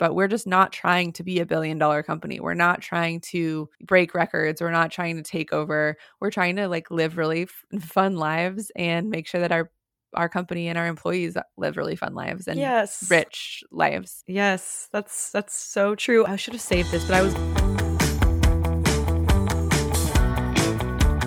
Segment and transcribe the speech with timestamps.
[0.00, 2.40] but we're just not trying to be a billion dollar company.
[2.40, 4.62] We're not trying to break records.
[4.62, 5.96] We're not trying to take over.
[6.20, 9.70] We're trying to like live really f- fun lives and make sure that our
[10.14, 13.06] our company and our employees live really fun lives and Yes.
[13.10, 14.24] rich lives.
[14.26, 16.24] Yes, that's that's so true.
[16.26, 17.34] I should have saved this, but I was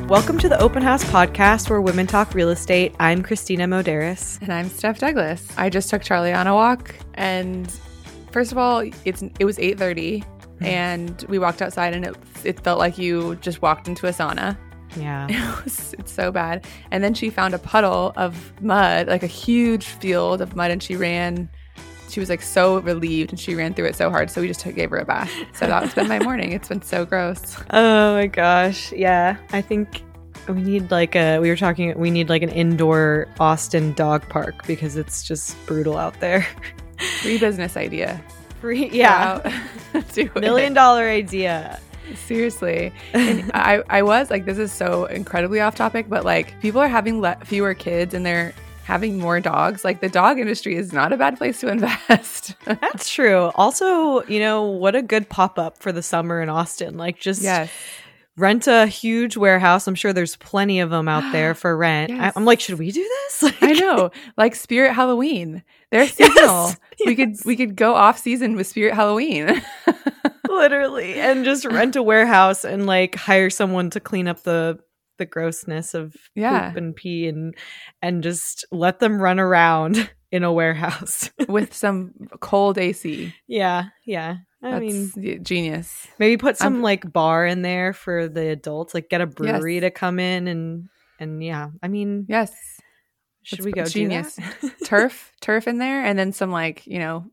[0.09, 2.93] Welcome to the Open House podcast where women talk real estate.
[2.99, 4.39] I'm Kristina Modares.
[4.41, 5.47] And I'm Steph Douglas.
[5.57, 7.71] I just took Charlie on a walk and
[8.33, 10.65] first of all, it's it was 8:30 mm-hmm.
[10.65, 14.57] and we walked outside and it it felt like you just walked into a sauna.
[14.97, 15.27] Yeah.
[15.29, 16.65] It was, it's so bad.
[16.91, 20.83] And then she found a puddle of mud, like a huge field of mud, and
[20.83, 21.49] she ran.
[22.09, 24.29] She was like so relieved and she ran through it so hard.
[24.29, 25.31] So we just took, gave her a bath.
[25.53, 26.51] So that's been my morning.
[26.51, 27.57] It's been so gross.
[27.71, 28.91] Oh my gosh.
[28.91, 29.37] Yeah.
[29.51, 30.03] I think
[30.47, 34.67] we need like a we were talking we need like an indoor Austin dog park
[34.67, 36.45] because it's just brutal out there.
[37.21, 38.21] Free business idea.
[38.61, 39.39] Free yeah.
[40.13, 40.35] Do it.
[40.41, 41.79] Million dollar idea.
[42.25, 42.91] Seriously.
[43.13, 46.87] And I, I was like, this is so incredibly off topic, but like people are
[46.87, 49.83] having le- fewer kids and they're having more dogs.
[49.85, 52.55] Like the dog industry is not a bad place to invest.
[52.65, 53.51] That's true.
[53.55, 56.97] Also, you know, what a good pop up for the summer in Austin.
[56.97, 57.71] Like just yes.
[58.35, 59.87] rent a huge warehouse.
[59.87, 62.11] I'm sure there's plenty of them out there for rent.
[62.11, 62.33] I, Yes.
[62.35, 63.43] I'm like, should we do this?
[63.43, 64.11] Like, I know.
[64.37, 65.63] Like Spirit Halloween.
[65.93, 66.71] They're seasonal.
[67.05, 69.61] We could we could go off season with Spirit Halloween.
[70.49, 74.79] literally, and just rent a warehouse and like hire someone to clean up the
[75.19, 76.69] the grossness of Yeah.
[76.69, 77.53] poop and pee and
[78.01, 81.29] and just let them run around in a warehouse.
[81.47, 83.33] with some cold AC.
[83.47, 84.37] yeah, yeah.
[84.63, 86.07] I That's mean, genius.
[86.19, 88.93] maybe put I'm- some like bar in there for the adults.
[88.95, 89.81] Like get a brewery Yes.
[89.83, 91.67] to come in and and yeah.
[91.83, 92.51] I mean, Yes.
[93.43, 94.39] Should That's we go genius.
[94.85, 97.25] turf, turf in there, and then some like you know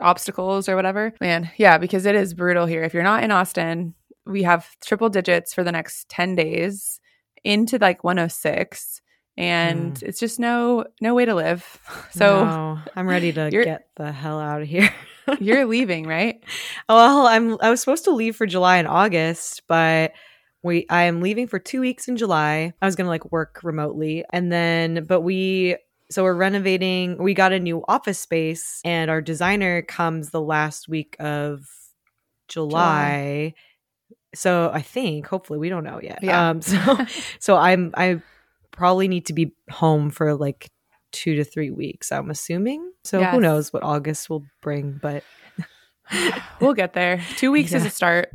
[0.00, 1.12] obstacles or whatever.
[1.20, 2.82] Man, yeah, because it is brutal here.
[2.82, 3.94] If you're not in Austin,
[4.26, 7.00] we have triple digits for the next ten days
[7.44, 9.00] into like 106,
[9.36, 10.02] and mm.
[10.02, 11.78] it's just no no way to live.
[12.12, 14.92] So No, I'm ready to get the hell out of here.
[15.38, 16.42] you're leaving, right?
[16.88, 20.12] well, I'm I was supposed to leave for July and August, but
[20.62, 22.72] we I am leaving for 2 weeks in July.
[22.80, 25.76] I was going to like work remotely and then but we
[26.10, 27.18] so we're renovating.
[27.18, 31.66] We got a new office space and our designer comes the last week of
[32.48, 33.54] July.
[34.34, 36.18] So I think hopefully we don't know yet.
[36.22, 36.50] Yeah.
[36.50, 36.98] Um so
[37.38, 38.20] so I'm I
[38.72, 40.70] probably need to be home for like
[41.12, 42.92] 2 to 3 weeks, I'm assuming.
[43.04, 43.34] So Yes.
[43.34, 45.24] who knows what August will bring, but
[46.60, 47.22] We'll get there.
[47.36, 48.30] Two weeks is a start.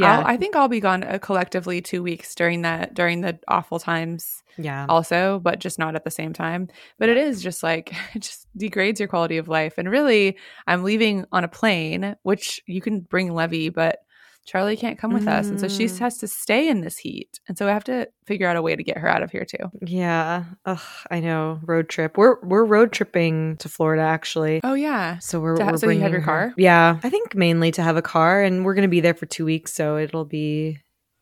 [0.00, 0.18] Yeah.
[0.18, 3.78] I'll- I think I'll be gone uh, collectively two weeks during that during the awful
[3.78, 4.86] times yeah.
[4.88, 6.68] also, but just not at the same time.
[6.98, 9.74] But it is just like it just degrades your quality of life.
[9.78, 14.03] And really, I'm leaving on a plane, which you can bring Levy, but
[14.44, 15.98] Charlie can't come with us, and so she Mm.
[16.00, 17.40] has to stay in this heat.
[17.48, 19.44] And so I have to figure out a way to get her out of here
[19.44, 19.70] too.
[19.86, 20.44] Yeah.
[20.66, 20.78] Ugh,
[21.10, 21.60] I know.
[21.64, 22.16] Road trip.
[22.18, 24.60] We're we're road tripping to Florida actually.
[24.62, 26.54] Oh yeah, So we're, To we're so you have bringing your her- car?
[26.58, 29.44] Yeah, I think mainly to have a car, and we're gonna be there for two
[29.46, 30.78] weeks, so it'll be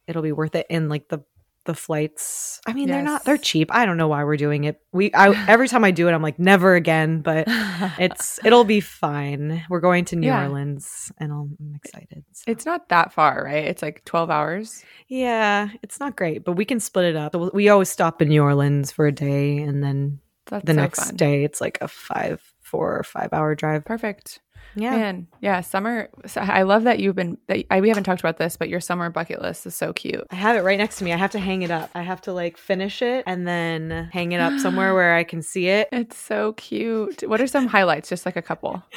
[0.09, 0.67] it'll be worth it.
[0.69, 1.21] And like the
[1.65, 3.73] the flights, I mean, they're not they're cheap.
[3.73, 4.81] I don't know why we're doing it.
[4.93, 7.45] We I every time I do it, I'm like never again, but
[7.99, 9.65] it's it'll be fine.
[9.71, 10.43] We're going to New Yeah.
[10.43, 12.25] Orleans, and I'm excited.
[12.33, 12.45] so.
[12.51, 13.65] it's not that far, right?
[13.65, 14.85] It's like 12 hours.
[15.09, 17.35] Yeah, it's not great, but we can split it up.
[17.55, 21.05] We always stop in New Orleans for a day, and then That's the so next
[21.07, 21.17] fun.
[21.17, 23.85] day it's like a five, four or five hour drive.
[23.85, 24.41] Perfect.
[24.75, 26.09] Yeah, Man, yeah, summer.
[26.37, 27.39] I love that you've been.
[27.49, 30.27] That, I, we haven't talked about this, but your summer bucket list is so cute.
[30.31, 31.13] I have it right next to me.
[31.13, 31.91] I have to hang it up.
[31.95, 35.43] I have to like finish it and then hang it up somewhere where I can
[35.43, 35.89] see it.
[36.03, 37.23] It's so cute.
[37.29, 38.09] What are some highlights?
[38.09, 38.83] Just like a couple.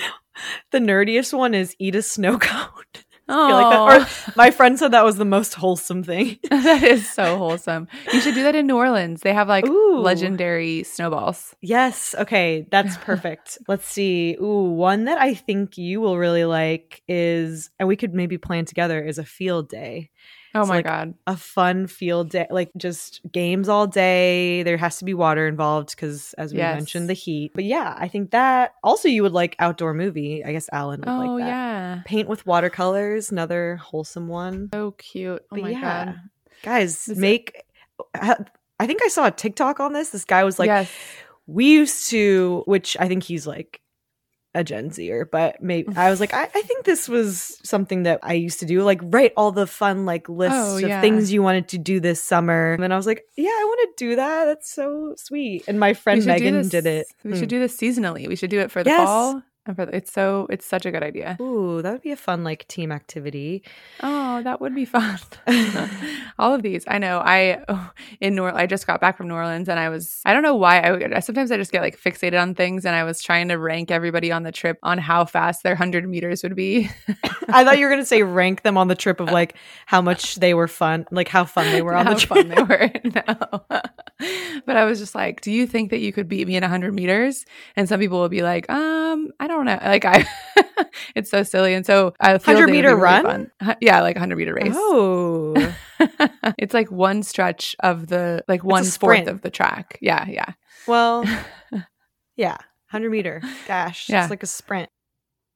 [0.71, 2.67] The nerdiest one is eat a snow cone.
[3.27, 6.37] Oh, like my friend said that was the most wholesome thing.
[6.49, 7.87] that is so wholesome.
[8.11, 9.21] You should do that in New Orleans.
[9.21, 9.99] They have like Ooh.
[9.99, 11.55] legendary snowballs.
[11.61, 12.13] Yes.
[12.17, 12.67] Okay.
[12.69, 13.57] That's perfect.
[13.67, 14.35] Let's see.
[14.39, 18.65] Ooh, one that I think you will really like is, and we could maybe plan
[18.65, 20.11] together, is a field day.
[20.55, 21.13] Oh It's my like- god.
[21.27, 24.63] a fun field day, like just games all day.
[24.63, 26.75] There has to be water involved because, as we Yes.
[26.75, 27.51] mentioned, the heat.
[27.53, 30.43] But yeah, I think that also you would like outdoor movie.
[30.45, 31.47] I guess Alan would Oh like that.
[31.47, 32.01] yeah.
[32.05, 34.69] Paint with watercolors, another wholesome one.
[34.73, 35.41] So cute.
[35.51, 36.15] Oh But my yeah, god.
[36.63, 37.61] guys, Is it- make.
[38.13, 40.09] I think I saw a TikTok on this.
[40.09, 40.91] This guy was like, yes.
[41.47, 43.81] "We used to," which I think he's like
[44.55, 48.19] a Gen Zer, but maybe I was like, I, I think this was something that
[48.23, 51.01] I used to do, like write all the fun like lists Oh, of yeah.
[51.01, 52.73] things you wanted to do this summer.
[52.73, 54.45] And then I was like, yeah, I want to do that.
[54.45, 55.65] That's so sweet.
[55.67, 57.05] And my friend Megan did it.
[57.23, 57.39] We Hmm.
[57.39, 58.27] should do this seasonally.
[58.27, 59.05] We should do it for the Yes.
[59.05, 61.37] fall It's so it's such a good idea.
[61.41, 63.63] Ooh, that would be a fun like team activity.
[64.01, 65.19] Oh, that would be fun.
[66.39, 67.19] All of these, I know.
[67.19, 67.91] I oh,
[68.21, 70.55] in New I just got back from New Orleans, and I was I don't know
[70.55, 73.47] why I, I sometimes I just get like fixated on things, and I was trying
[73.47, 76.89] to rank everybody on the trip on how fast their hundred meters would be.
[77.49, 79.55] I thought you were gonna say rank them on the trip of like
[79.87, 82.29] how much they were fun, like how fun they were on how the trip.
[82.29, 82.91] fun they were.
[83.71, 83.81] no,
[84.65, 86.93] but I was just like, "Do you think that you could beat me in hundred
[86.93, 87.45] meters?"
[87.75, 90.27] And some people will be like, "Um, I don't know." Like I,
[91.15, 93.51] it's so silly, and so I feel 100 they would be meter really run?
[93.59, 93.77] fun.
[93.81, 94.73] Yeah, like hundred meter race.
[94.75, 95.73] Oh,
[96.57, 99.97] it's like one stretch of the like one fourth of the track.
[100.01, 100.53] Yeah, yeah.
[100.87, 101.25] well,
[102.35, 102.57] yeah,
[102.87, 104.09] hundred meter dash.
[104.09, 104.23] Yeah.
[104.23, 104.89] it's like a sprint.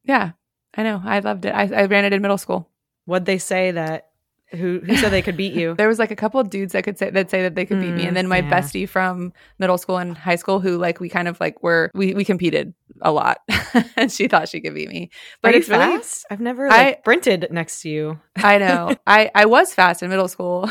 [0.04, 0.32] Yeah.
[0.76, 1.02] I know.
[1.04, 1.50] I loved it.
[1.50, 2.70] I, I ran it in middle school.
[3.06, 4.09] What'd they say that?
[4.52, 5.76] Who who said they could beat you?
[5.78, 7.80] There was like a couple of dudes that could say that say that they could
[7.80, 8.04] beat me.
[8.04, 8.50] Mm, And then my yeah.
[8.50, 12.14] bestie from middle school and high school who like we kind of like were we
[12.16, 13.40] we competed a lot.
[13.96, 15.12] and she thought she could beat me.
[15.44, 16.26] But Are it's really fast?
[16.32, 18.20] I've never I- like, sprinted next to you.
[18.38, 18.96] I know.
[19.08, 20.70] I I was fast in middle school.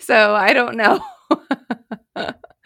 [0.00, 1.00] so I don't know.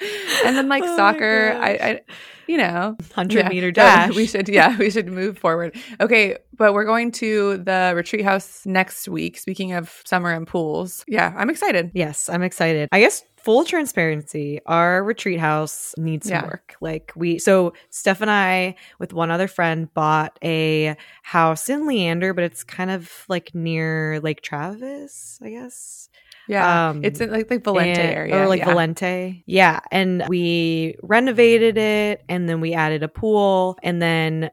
[0.00, 1.70] And then like Oh soccer, I.
[1.70, 2.00] I
[2.48, 4.14] you know, Hundred Yeah, meter dash.
[4.14, 5.75] we should, yeah, we should move forward.
[6.00, 9.37] Okay, but we're going to the retreat house next week.
[9.37, 11.90] Speaking of summer and pools, yeah, I'm excited.
[11.93, 12.88] Yes, I'm excited.
[12.93, 16.44] I guess full transparency, our retreat house needs some Yeah.
[16.44, 16.76] work.
[16.81, 22.32] Like we so Steph and I with one other friend bought a house in Leander,
[22.32, 26.08] but it's kind of like near Lake Travis, I guess.
[26.48, 28.72] Yeah, Um, it's in like the Volente and- area, Or like yeah.
[28.72, 29.43] Volente.
[29.46, 29.81] Yeah.
[29.90, 34.50] And we renovated it and then we added a pool and then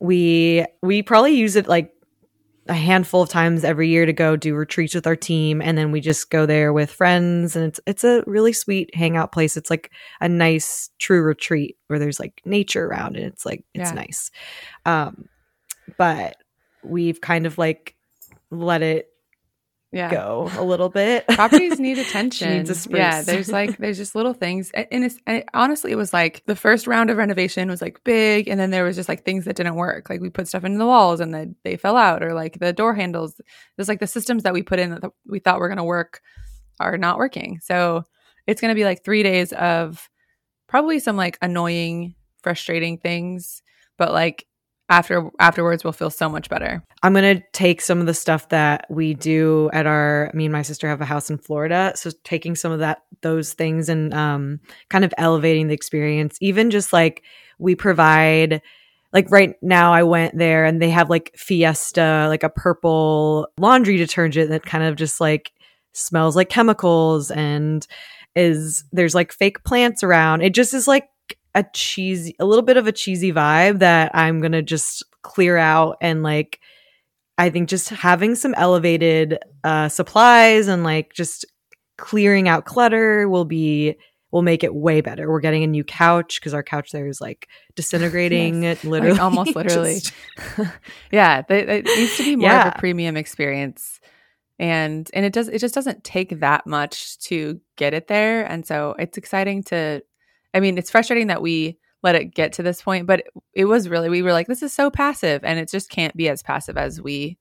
[0.00, 1.90] we we probably use it like
[2.66, 5.92] a handful of times every year to go do retreats with our team and then
[5.92, 9.56] we just go there with friends and it's it's a really sweet hangout place.
[9.56, 9.90] It's like
[10.22, 13.94] a nice true retreat where there's like nature around and it's like it's Yeah.
[13.94, 14.30] nice.
[14.86, 15.26] Um
[15.98, 16.36] but
[16.82, 17.94] we've kind of like
[18.50, 19.08] let it
[19.94, 21.24] Yeah, go a little bit.
[21.28, 22.50] properties need attention.
[22.50, 22.98] needs a spruce.
[22.98, 26.56] Yeah, there's like there's just little things, and and it, honestly it was like the
[26.56, 29.54] first round of renovation was like big, and then there was just like things that
[29.54, 30.10] didn't work.
[30.10, 32.72] Like we put stuff into the walls and then they fell out, or like the
[32.72, 33.40] door handles.
[33.76, 36.20] There's like the systems that we put in that we thought were gonna work
[36.80, 37.60] are not working.
[37.62, 38.02] So
[38.48, 40.10] it's gonna be like three days of
[40.66, 43.62] probably some like annoying, frustrating things,
[43.96, 44.44] but like
[44.88, 46.82] after afterwards we'll feel so much better.
[47.02, 50.30] I'm gonna take some of the stuff that we do at our.
[50.34, 53.54] Me and my sister have a house in Florida, so taking some of that, those
[53.54, 54.60] things, and um,
[54.90, 56.36] kind of elevating the experience.
[56.40, 57.22] Even just like
[57.58, 58.60] we provide,
[59.12, 63.96] like right now, I went there and they have like Fiesta, like a purple laundry
[63.96, 65.52] detergent that kind of just like
[65.92, 67.86] smells like chemicals and
[68.36, 70.42] is there's like fake plants around.
[70.42, 71.08] It just is like
[71.54, 75.96] a cheesy, a little bit of a cheesy vibe that I'm gonna just clear out
[76.00, 76.60] and like.
[77.36, 81.44] I think just having some elevated uh, supplies and like just
[81.98, 83.96] clearing out clutter will be
[84.30, 85.28] will make it way better.
[85.28, 88.62] We're getting a new couch because our couch there is like disintegrating.
[88.64, 89.94] It literally, Like, almost literally.
[89.98, 90.12] just-
[91.10, 92.68] yeah, they, it needs to be more Yeah.
[92.68, 93.98] of a premium experience,
[94.60, 98.64] and and it does it just doesn't take that much to get it there, and
[98.64, 100.02] so it's exciting to.
[100.54, 103.88] I mean, it's frustrating that we let it get to this point, but it was
[103.88, 106.76] really we were like, this is so passive, and it just can't be as passive
[106.76, 107.38] as we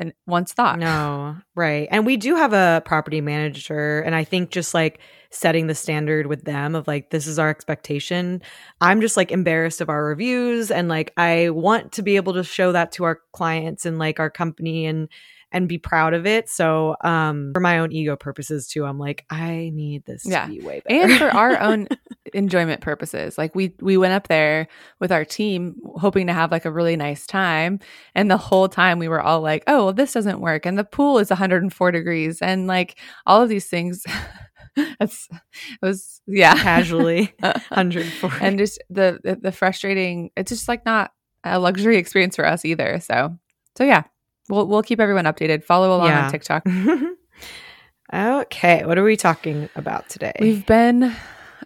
[0.00, 0.78] and once thought.
[0.78, 1.88] No, right.
[1.90, 4.00] And we do have a property manager.
[4.00, 7.50] And I think just like setting the standard with them of like, this is our
[7.50, 8.40] expectation.
[8.80, 10.70] I'm just like embarrassed of our reviews.
[10.70, 14.20] And like, I want to be able to show that to our clients and like
[14.20, 15.08] our company and,
[15.52, 16.48] and be proud of it.
[16.48, 20.46] So, um, for my own ego purposes too, I'm like, I need this Yeah.
[20.46, 21.00] to be way better.
[21.10, 21.88] and for our own
[22.34, 24.68] enjoyment purposes like we we went up there
[25.00, 27.80] with our team hoping to have like a really nice time
[28.14, 30.84] and the whole time we were all like oh well this doesn't work and the
[30.84, 34.04] pool is 104 degrees and like all of these things
[34.76, 38.30] it's it was yeah casually 104.
[38.42, 41.12] and just the, the the frustrating it's just like not
[41.44, 43.38] a luxury experience for us either so
[43.78, 44.02] so yeah
[44.48, 46.24] we'll we'll keep everyone updated follow along Yeah.
[46.26, 46.66] on tiktok
[48.12, 48.84] okay.
[48.86, 50.32] What are we talking about today?
[50.40, 51.14] we've been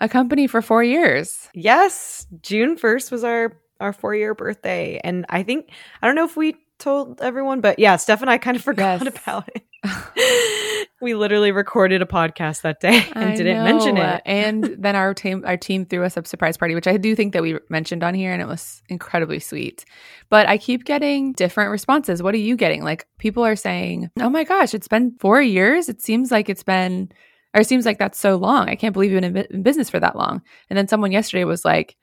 [0.01, 5.43] a company for four years Yes, June 1st was our our 4-year birthday and I
[5.43, 5.71] think
[6.01, 9.03] I don't know if we told everyone but yeah, Steph and I kind of forgot
[9.05, 9.15] Yes.
[9.17, 9.63] about it.
[11.03, 14.23] we literally recorded a podcast that day and I didn't mention it.
[14.27, 17.33] and then our team our team threw us a surprise party, which I do think
[17.33, 19.85] that we mentioned on here and it was incredibly sweet.
[20.31, 22.23] But I keep getting different responses.
[22.23, 22.85] What are you getting?
[22.85, 25.89] Like people are saying, "Oh my gosh, it's been 4 years.
[25.89, 27.11] It seems like it's been
[27.55, 28.69] or it seems like that's so long.
[28.69, 30.41] I can't believe you've been in in business for that long."
[30.71, 31.97] And then someone yesterday was like,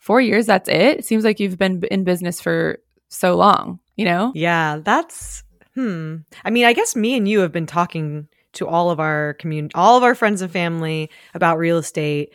[0.00, 0.98] four years, that's it.
[0.98, 4.32] It seems like you've been in business for so long, you know?
[4.34, 6.16] Yeah, that's hmm.
[6.44, 9.74] I mean, I guess me and you have been talking to all of our community,
[9.74, 12.32] all of our friends and family about real estate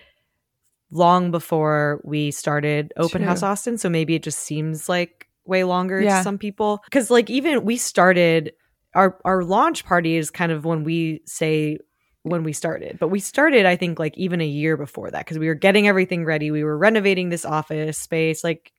[0.91, 3.27] long before we started Open True.
[3.27, 3.77] House Austin.
[3.77, 6.17] So maybe it just seems like way longer Yeah.
[6.19, 6.81] to some people.
[6.85, 8.53] Because like even we started
[8.93, 11.79] our our launch party is kind of when we say
[12.23, 15.37] when we started, but we started I think like even a year before that because
[15.37, 16.49] we were getting everything ready.
[16.49, 18.43] We were renovating this office space.
[18.43, 18.71] Like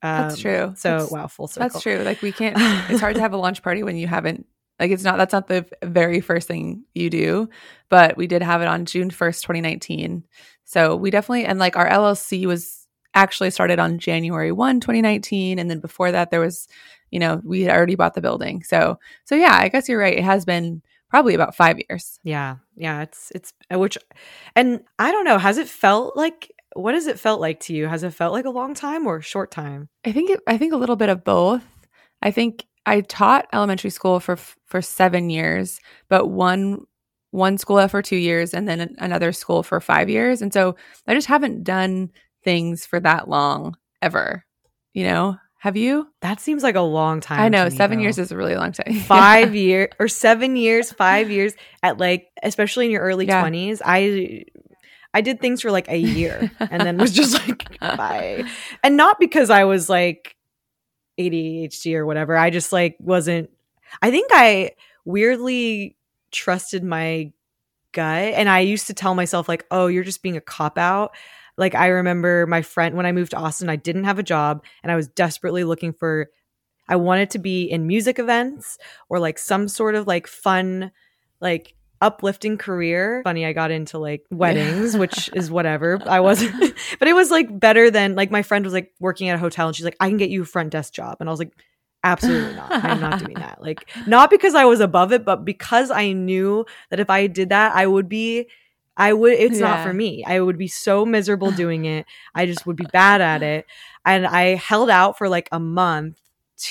[0.00, 0.72] That's um, true.
[0.76, 1.68] So That's- wow, full circle.
[1.68, 1.98] That's true.
[1.98, 2.56] Like we can't
[2.90, 4.46] it's hard to have a launch party when you haven't
[4.78, 7.48] like it's not that's not the very first thing you do
[7.88, 10.24] but we did have it on june 1st 2019
[10.64, 15.70] so we definitely and like our llc was actually started on january 1 2019 and
[15.70, 16.68] then before that there was
[17.10, 20.18] you know we had already bought the building so so yeah i guess you're right
[20.18, 23.98] it has been probably about five years Yeah, yeah, it's it's uh, which,
[24.54, 25.38] and I don't know.
[25.38, 27.88] Has it felt like what has it felt like to you?
[27.88, 29.88] Has it felt like a long time or a short time?
[30.04, 31.64] I think it, I think a little bit of both.
[32.22, 36.84] I think I taught elementary school for for seven years, but one
[37.30, 41.14] one school for two years, and then another school for five years, and so I
[41.14, 42.10] just haven't done
[42.44, 44.44] things for that long ever.
[44.94, 46.08] You know, have you?
[46.22, 47.40] That seems like a long time.
[47.40, 48.02] I know me, seven though.
[48.04, 48.94] years is a really long time.
[49.06, 53.40] five year or seven years, five years at like especially in your early Yeah.
[53.40, 53.82] twenties.
[53.84, 54.44] I
[55.12, 58.44] I did things for like a year and then was just like bye,
[58.82, 60.34] and not because I was like
[61.18, 62.36] ADHD or whatever.
[62.36, 63.50] I just like wasn't.
[64.02, 64.72] I think I
[65.04, 65.96] weirdly
[66.30, 67.32] trusted my
[67.92, 71.14] gut, and I used to tell myself like, "Oh, you're just being a cop out."
[71.56, 74.64] Like I remember my friend when I moved to Austin, I didn't have a job,
[74.82, 76.30] and I was desperately looking for.
[76.88, 78.78] I wanted to be in music events
[79.10, 80.90] or like some sort of like fun,
[81.40, 83.22] like uplifting career.
[83.24, 85.98] Funny, I got into like weddings, which is whatever.
[86.06, 89.36] I wasn't, but it was like better than like my friend was like working at
[89.36, 91.16] a hotel and she's like, I can get you a front desk job.
[91.20, 91.52] And I was like,
[92.04, 92.70] absolutely not.
[92.72, 93.60] I'm not doing that.
[93.60, 97.48] Like, not because I was above it, but because I knew that if I did
[97.50, 98.48] that, I would be.
[99.00, 100.24] I would, it's not for me.
[100.26, 102.04] I would be so miserable doing it.
[102.34, 103.64] I just would be bad at it.
[104.04, 106.20] And I held out for like a month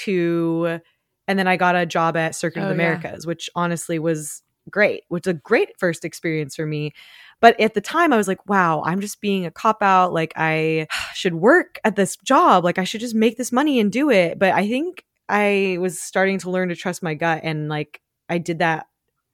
[0.04, 0.82] to,
[1.26, 2.96] and then I got a job at Circuit of Oh, the yeah.
[2.96, 6.94] Americas, which honestly was great, which is a great first experience for me.
[7.40, 10.14] But at the time, I was like, wow, I'm just being a cop out.
[10.14, 12.64] Like, I should work at this job.
[12.64, 14.40] Like, I should just make this money and do it.
[14.40, 17.42] But I think I was starting to learn to trust my gut.
[17.44, 18.88] And like, I did that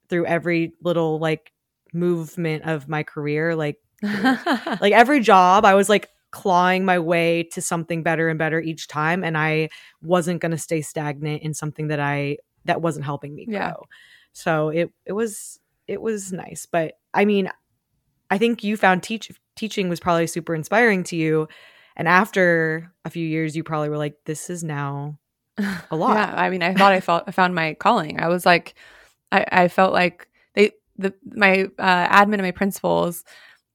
[0.10, 1.52] through every little like
[1.94, 3.56] movement of my career.
[3.56, 8.60] Like, like every job i was like clawing my way to something better and better
[8.60, 9.70] each time and i
[10.02, 12.36] wasn't going to stay stagnant in something that i
[12.66, 13.74] that wasn't helping me grow Yeah.
[14.34, 17.50] So it it was it was nice but i mean
[18.30, 21.48] i think you found teach teaching was probably super inspiring to you
[21.96, 25.18] and after a few years you probably were like this is now
[25.92, 28.20] a lot Yeah, I mean, I thought I felt I found my calling.
[28.20, 28.76] I was like,
[29.32, 33.24] I, I felt like they the my uh, admin and my principals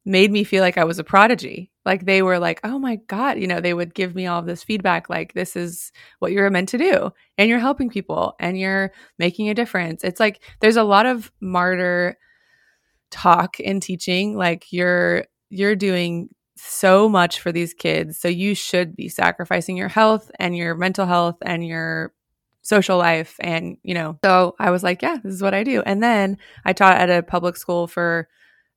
[0.08, 1.70] made me feel like I was a prodigy.
[1.84, 4.64] Like they were like, oh my god, you know, they would give me all this
[4.64, 8.92] feedback, like this is what you're meant to do, and you're helping people, and you're
[9.18, 10.02] making a difference.
[10.04, 12.16] It's like there's a lot of martyr
[13.10, 18.18] talk in teaching, like you're you're doing so much for these kids.
[18.18, 22.12] So you should be sacrificing your health and your mental health and your
[22.62, 23.36] social life.
[23.40, 25.82] And, you know, so I was like, yeah, this is what I do.
[25.86, 28.28] And then I taught at a public school for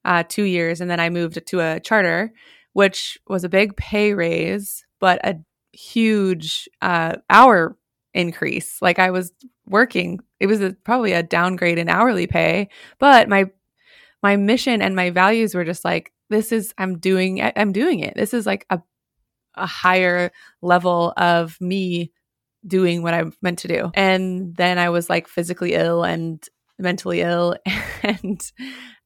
[0.05, 0.81] uh, two years.
[0.81, 2.33] And then I moved to a charter,
[2.73, 5.39] which was a big pay raise, but a
[5.73, 7.77] huge uh, hour
[8.13, 8.81] increase.
[8.81, 9.31] Like I was
[9.65, 13.45] working, it was a, probably a downgrade in hourly pay, but my
[14.23, 18.13] my mission and my values were just like this is i'm doing i'm doing it
[18.15, 18.79] this is like a
[19.55, 20.31] a higher
[20.61, 22.11] level of me
[22.65, 26.47] doing what i'm meant to do and then i was like physically ill and
[26.79, 27.55] mentally ill
[28.03, 28.51] and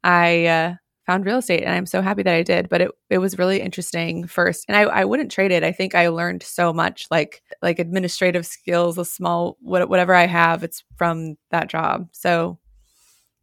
[0.03, 0.73] i uh,
[1.05, 3.62] found real estate and i'm so happy that i did but it, it was really
[3.62, 7.41] interesting first and I, I wouldn't trade it i think i learned so much like
[7.62, 12.59] like administrative skills a small whatever i have it's from that job so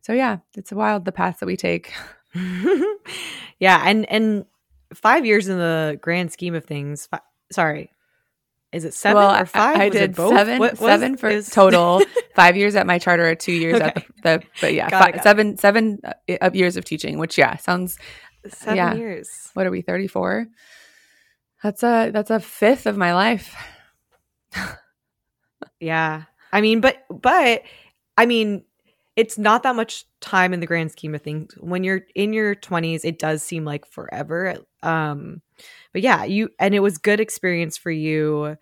[0.03, 1.93] so yeah it's wild the path that we take
[3.59, 4.45] yeah, and and
[4.95, 7.07] five years in the grand scheme of things.
[7.07, 7.93] Fi- sorry,
[8.73, 9.77] is it seven well, or five?
[9.79, 10.35] I, it did both?
[10.35, 12.03] seven, What seven for is- total.
[12.35, 14.43] five years at my charter, or two years at the, the.
[14.61, 15.23] But yeah, Got it, fi- got it.
[15.23, 17.19] seven, seven uh, of years of teaching.
[17.19, 17.99] Which yeah, sounds.
[18.49, 18.95] seven yeah.
[18.95, 19.51] years.
[19.55, 19.83] What are we?
[19.83, 20.47] Thirty four.
[21.63, 23.55] That's a that's a fifth of my life.
[25.81, 27.63] Yeah, I mean, but but
[28.17, 28.65] I mean,
[29.17, 31.55] it's not that much time in the grand scheme of things.
[31.59, 34.57] When you're in your twenties, it does seem like forever.
[34.83, 35.43] Um,
[35.93, 38.57] but yeah, you and it was good experience for you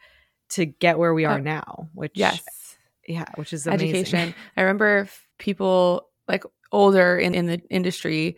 [0.50, 2.77] to get where we are Uh, now, which Yes.
[3.07, 3.91] yeah, which is amazing.
[3.91, 4.35] education.
[4.57, 5.09] I remember
[5.39, 8.37] people like older in, in the industry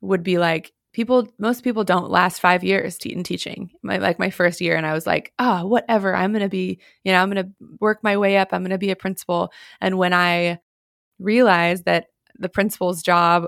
[0.00, 3.70] would be like, people, most people don't last five years in teaching.
[3.82, 6.14] My, like my first year, and I was like, ah, whatever.
[6.14, 8.48] I'm going to be, you know, I'm going to work my way up.
[8.52, 9.52] I'm going to be a principal.
[9.80, 10.58] And when I
[11.18, 12.06] realized that
[12.38, 13.46] the principal's job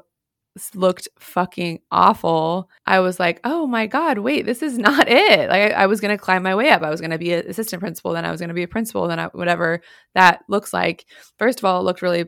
[0.75, 5.49] looked fucking awful, I was like, oh my God, wait, this is not it.
[5.49, 6.83] Like I, I was going to climb my way up.
[6.83, 8.69] I was going to be an assistant principal, then I was going to be a
[8.69, 9.81] principal, then I, whatever
[10.15, 11.07] that looks like.
[11.39, 12.27] First of all, it looked really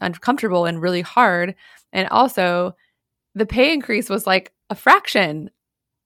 [0.00, 1.54] uncomfortable and really hard.
[1.92, 2.74] And also,
[3.34, 5.50] the pay increase was like a fraction.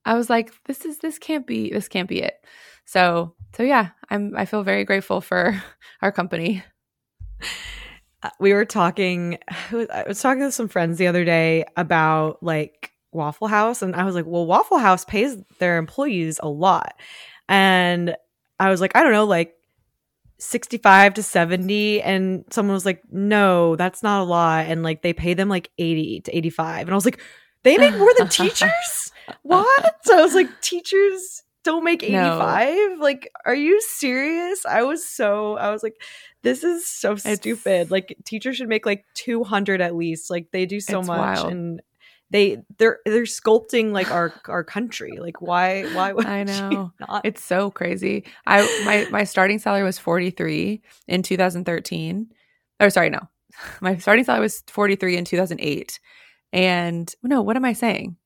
[0.04, 2.34] I was like, this is this can't be this can't be it.
[2.84, 5.62] So so yeah, I'm I feel very grateful for
[6.02, 6.64] our company.
[8.22, 9.38] Uh, we were talking
[9.72, 14.04] i was talking to some friends the other day about like waffle house and i
[14.04, 16.94] was like well waffle house pays their employees a lot.
[17.48, 18.14] And
[18.58, 19.54] i was like i don't know like
[20.38, 24.66] 65 to 70 and someone was like no that's not a lot.
[24.66, 27.20] And like they pay them like 80 to 85 and i was like
[27.62, 29.12] they make more than teachers?
[29.42, 29.96] What?
[30.04, 32.36] So i was like teachers don't make No.
[32.36, 35.94] 85 like are you serious i was so i was like
[36.42, 40.64] this is so It's- stupid like teachers should make like 200 at least like they
[40.66, 41.52] do so much wild.
[41.52, 41.82] and
[42.30, 46.92] they they're they're sculpting like our our country like why why would I know.
[47.00, 48.24] not It's so crazy.
[48.46, 52.28] I my my starting salary was 43 in 2013.
[52.78, 53.18] Or sorry, no.
[53.80, 55.98] My starting salary was 43 in 2008.
[56.52, 58.16] And no, what am I saying?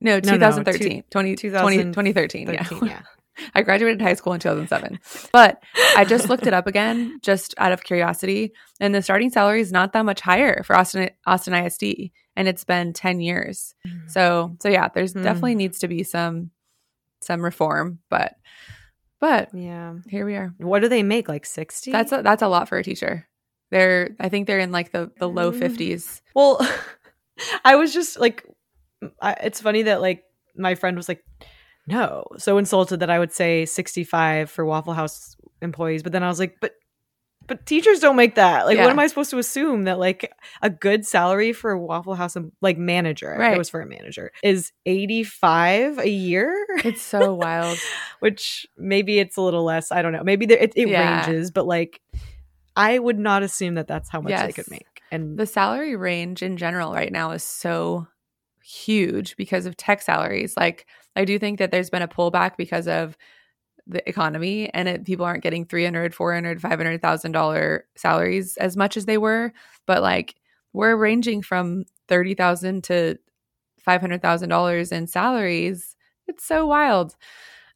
[0.00, 1.04] No, No, no, 2013.
[1.10, 2.88] 20, 20, 2013, 2013.
[2.88, 2.94] Yeah.
[2.94, 3.02] yeah
[3.54, 4.98] I graduated high school in 2007.
[5.32, 5.62] But
[5.96, 8.52] I just looked it up again, just out of curiosity.
[8.80, 12.10] And the starting salary is not that much higher for Austin Austin ISD.
[12.36, 13.74] And it's been 10 years.
[14.08, 15.22] So so yeah, there's Hmm.
[15.22, 16.50] definitely needs to be some
[17.22, 18.00] some reform.
[18.10, 18.34] But
[19.20, 20.54] but yeah here we are.
[20.58, 23.26] what do they make like 60 That's a, that's a lot for a teacher.
[23.70, 25.60] They're I think they're in like the the low Mm.
[25.60, 26.20] 50s.
[26.34, 26.60] Well,
[27.64, 28.44] I was just like,
[29.20, 30.24] I, it's funny that like
[30.56, 31.24] my friend was like,
[31.86, 36.28] no, so insulted that I would say 65 for Waffle House employees, but then I
[36.28, 36.72] was like, but
[37.46, 38.64] but teachers don't make that.
[38.66, 38.84] Like, Yeah.
[38.84, 40.30] what am I supposed to assume that like
[40.62, 43.54] a good salary for a Waffle House like manager, Right.
[43.54, 46.54] it was for a manager, is 85 a year?
[46.84, 47.78] It's so wild.
[48.20, 49.90] Which maybe it's a little less.
[49.90, 50.22] I don't know.
[50.22, 51.26] Maybe there, it, it Yeah.
[51.26, 52.00] ranges, but like,
[52.76, 54.86] I would not assume that that's how much they could make.
[55.10, 58.06] And The salary range in general right now is so
[58.70, 60.54] huge because of tech salaries.
[60.56, 63.16] Like I do think that there's been a pullback because of
[63.86, 69.06] the economy and it, people aren't getting 300 400 500000 dollar salaries as much as
[69.06, 69.52] they were
[69.86, 70.36] but like
[70.72, 73.18] we're ranging from 30000 to
[73.84, 75.96] $500000 in salaries
[76.28, 77.16] it's so wild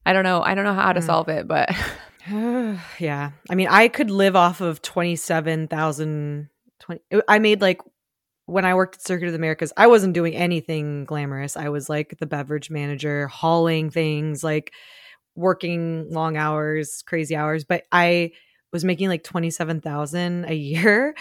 [0.06, 1.06] i don't know i don't know how to Hmm.
[1.06, 1.70] solve it but
[2.30, 3.32] yeah.
[3.50, 6.48] I mean, I could live off of 27,000
[6.80, 7.80] 20 I made like
[8.46, 11.56] when I worked at Circuit of the Americas, I wasn't doing anything glamorous.
[11.56, 14.72] I was like the beverage manager, hauling things, like
[15.34, 18.32] working long hours, crazy hours, but I
[18.72, 21.14] was making like 27,000 a year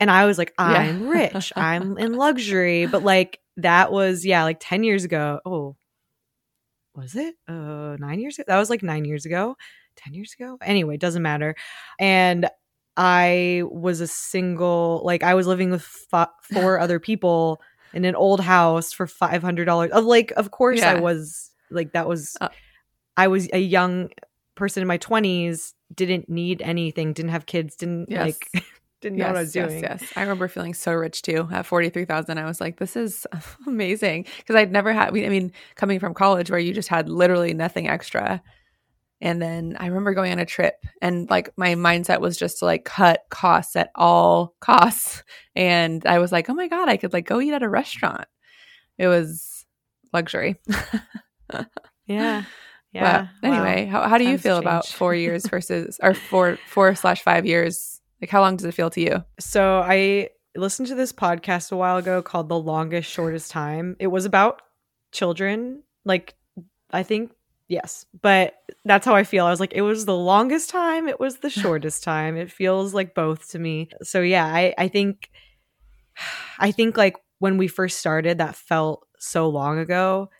[0.00, 1.52] and I was like I'm rich.
[1.56, 5.40] I'm in luxury, but like that was yeah, like 10 years ago.
[5.44, 5.76] Oh.
[6.94, 7.34] Was it?
[7.48, 8.44] Uh 9 years ago?
[8.48, 9.56] That was like 9 years ago.
[9.96, 11.56] 10 years ago anyway doesn't matter
[11.98, 12.48] and
[12.98, 17.60] i was a single like i was living with f- four other people
[17.94, 22.48] in an old house for $500 like of course i was like that was Uh.
[23.16, 24.10] i was a young
[24.56, 28.20] person in my 20s didn't need anything didn't have kids didn't Yes.
[28.20, 28.64] like
[29.00, 30.12] didn't know yes, what i was doing yes yes.
[30.16, 33.26] I remember feeling so rich too at 43000 i was like this is
[33.66, 34.26] amazing.
[34.38, 37.88] Because i'd never had i mean coming from college where you just had literally nothing
[37.88, 38.42] extra
[39.20, 42.64] and then i remember going on a trip and like my mindset was just to
[42.64, 45.22] like cut costs at all costs.
[45.56, 48.26] And i was like oh my god i could like go eat at a restaurant.
[48.96, 49.64] It was
[50.12, 50.56] luxury.
[52.06, 52.44] Yeah.
[52.92, 53.28] Yeah.
[53.42, 54.02] But anyway Wow.
[54.02, 57.44] how, how do you Times feel about four years versus or four four slash five
[57.46, 58.00] years?
[58.20, 59.24] Like how long does it feel to you?
[59.38, 63.96] So I listened to this podcast a while ago called The Longest Shortest Time.
[64.00, 64.62] It was about
[65.12, 65.82] children.
[66.04, 66.34] Like
[66.90, 67.32] I think
[67.68, 68.54] yes, but
[68.84, 69.46] that's how I feel.
[69.46, 72.36] I was like it was the longest time, it was the shortest time.
[72.36, 73.88] It feels like both to me.
[74.02, 75.30] So yeah, I I think
[76.58, 80.30] I think like when we first started that felt so long ago.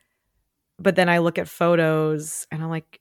[0.78, 3.00] But then I look at photos and I'm like,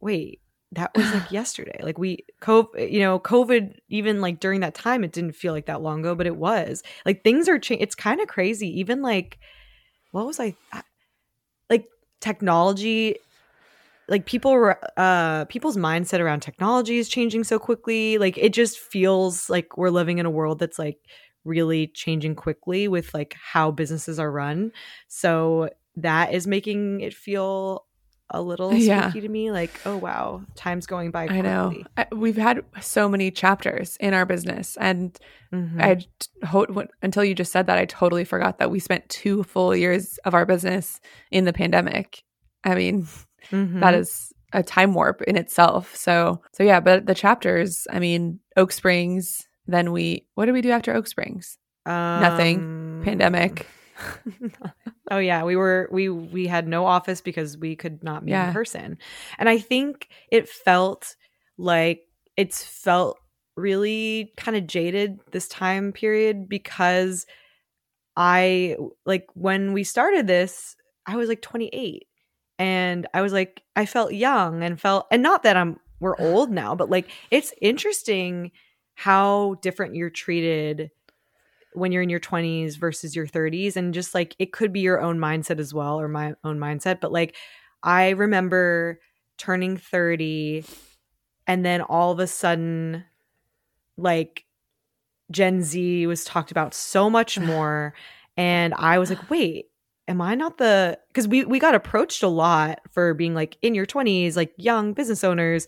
[0.00, 0.40] wait,
[0.72, 1.78] that was like yesterday.
[1.82, 5.66] Like we, COVID, you know, COVID, even like during that time, it didn't feel like
[5.66, 6.82] that long ago, but it was.
[7.06, 7.82] Like things are changing.
[7.82, 8.80] It's kind of crazy.
[8.80, 9.38] Even like,
[10.12, 10.56] what was I?
[10.72, 10.82] I-
[11.70, 11.86] Like
[12.20, 13.16] technology
[14.08, 19.48] like people uh people's mindset around technology is changing so quickly like it just feels
[19.50, 20.98] like we're living in a world that's like
[21.44, 24.72] really changing quickly with like how businesses are run
[25.08, 27.84] so that is making it feel
[28.30, 29.10] a little spooky yeah.
[29.10, 31.38] to me like oh wow time's going by quickly.
[31.38, 35.18] i know I, we've had so many chapters in our business and
[35.52, 35.80] mm-hmm.
[35.80, 35.98] i
[36.46, 36.66] ho-
[37.00, 40.34] until you just said that i totally forgot that we spent two full years of
[40.34, 42.22] our business in the pandemic
[42.64, 43.06] i mean
[43.50, 43.80] mm-hmm.
[43.80, 48.40] that is a time warp in itself so so yeah but the chapters i mean
[48.56, 53.66] oak springs then we what did we do after oak springs um, nothing pandemic
[55.10, 58.48] oh yeah, we were we we had no office because we could not meet yeah.
[58.48, 58.98] in person.
[59.38, 61.16] And I think it felt
[61.56, 62.02] like
[62.36, 63.18] it's felt
[63.56, 67.26] really kind of jaded this time period because
[68.16, 72.06] I like when we started this, I was like 28
[72.58, 76.50] and I was like I felt young and felt and not that I'm we're old
[76.50, 78.52] now, but like it's interesting
[78.94, 80.90] how different you're treated
[81.74, 85.00] when you're in your 20s versus your 30s and just like it could be your
[85.00, 87.36] own mindset as well or my own mindset but like
[87.82, 88.98] i remember
[89.36, 90.64] turning 30
[91.46, 93.04] and then all of a sudden
[93.96, 94.44] like
[95.30, 97.94] gen z was talked about so much more
[98.36, 99.66] and i was like wait
[100.08, 103.74] am i not the because we we got approached a lot for being like in
[103.74, 105.66] your 20s like young business owners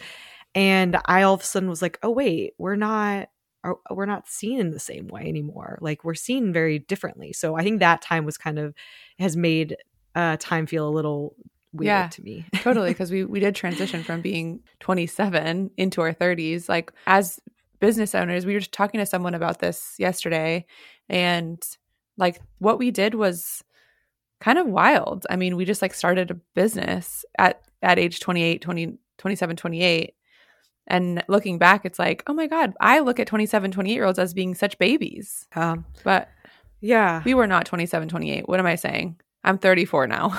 [0.54, 3.28] and i all of a sudden was like oh wait we're not
[3.64, 5.78] are we're not seen in the same way anymore.
[5.80, 7.32] Like we're seen very differently.
[7.32, 8.74] So I think that time was kind of
[9.18, 9.76] has made
[10.14, 11.34] uh, time feel a little
[11.72, 12.46] weird yeah, to me.
[12.56, 16.68] totally, because we we did transition from being 27 into our 30s.
[16.68, 17.38] Like as
[17.80, 20.66] business owners, we were just talking to someone about this yesterday,
[21.08, 21.62] and
[22.16, 23.62] like what we did was
[24.40, 25.26] kind of wild.
[25.30, 30.14] I mean, we just like started a business at at age 28, 20, 27, 28
[30.90, 34.18] and looking back, it's like, oh my God, I look at 27, 28 year olds
[34.18, 35.46] as being such babies.
[35.54, 36.28] Um, but
[36.80, 38.48] yeah, we were not 27, 28.
[38.48, 39.20] What am I saying?
[39.44, 40.36] I'm 34 now.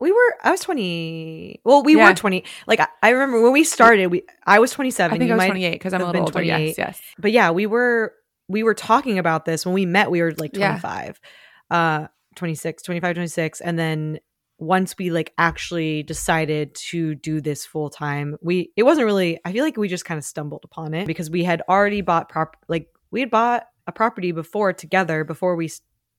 [0.00, 1.60] we were, I was 20.
[1.64, 2.08] Well, we yeah.
[2.08, 2.44] were 20.
[2.68, 5.12] Like, I, I, remember when we started, we I was 27.
[5.14, 6.42] I think I was 28 because I'm a little older.
[6.42, 7.00] Yes, yes.
[7.18, 8.14] But yeah, we were,
[8.48, 10.12] we were talking about this when we met.
[10.12, 11.28] We were like 25, yeah.
[11.72, 12.06] Uh,
[12.36, 13.60] 26, 25, 26.
[13.60, 14.20] And then
[14.58, 19.52] once we like actually decided to do this full time, we it wasn't really I
[19.52, 22.56] feel like we just kind of stumbled upon it because we had already bought prop
[22.68, 25.70] like we had bought a property before together before we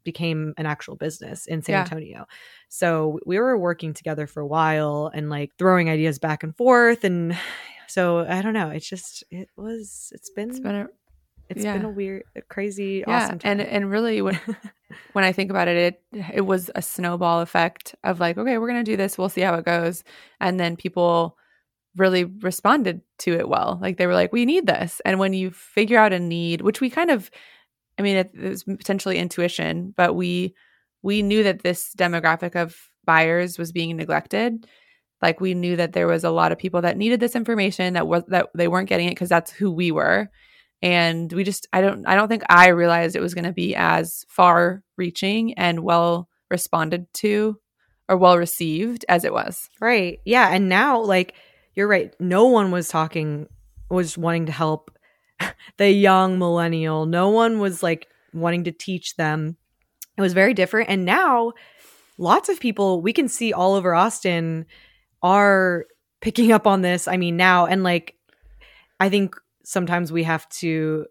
[0.03, 1.81] became an actual business in San yeah.
[1.81, 2.25] Antonio.
[2.67, 7.05] So we were working together for a while and like throwing ideas back and forth
[7.05, 7.37] and
[7.87, 10.87] so I don't know, it's just it was it's been it's been a
[11.55, 11.77] it's yeah.
[11.77, 13.23] been a weird, crazy, yeah.
[13.23, 13.59] awesome time.
[13.59, 14.39] And and really, when
[15.13, 18.67] when I think about it, it it was a snowball effect of like, okay, we're
[18.67, 20.03] gonna do this, we'll see how it goes,
[20.39, 21.37] and then people
[21.95, 23.77] really responded to it well.
[23.81, 26.81] Like they were like, we need this, and when you figure out a need, which
[26.81, 27.29] we kind of,
[27.97, 30.55] I mean, it, it was potentially intuition, but we
[31.01, 34.65] we knew that this demographic of buyers was being neglected
[35.23, 38.07] like we knew that there was a lot of people that needed this information that
[38.07, 40.29] was that they weren't getting it because that's who we were
[40.83, 43.73] and we just i don't i don't think i realized it was going to be
[43.73, 47.57] as far reaching and well responded to
[48.09, 49.69] or well received as it was.
[49.79, 50.19] Right.
[50.25, 51.33] Yeah and now like
[51.73, 52.13] you're right.
[52.19, 53.47] No one was talking
[53.89, 54.91] was wanting to help
[55.77, 57.05] the young millennial.
[57.05, 59.57] No one was like wanting to teach them.
[60.17, 60.89] It was very different.
[60.89, 61.53] And now
[62.17, 64.67] lots of people we can see all over austin
[65.23, 65.85] are
[66.21, 67.67] picking up on this i mean now.
[67.67, 68.15] And like
[68.99, 71.05] i think sometimes we have to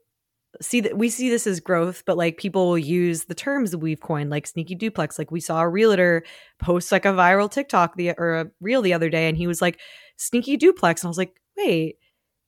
[0.60, 3.78] see that we see this as growth, but like people will use the terms that
[3.78, 5.18] we've coined, like sneaky duplex.
[5.18, 6.24] Like we saw a realtor
[6.60, 9.62] post like a viral TikTok the or a reel the other day, and he was
[9.62, 9.80] like
[10.16, 11.96] sneaky duplex, and I was like, wait.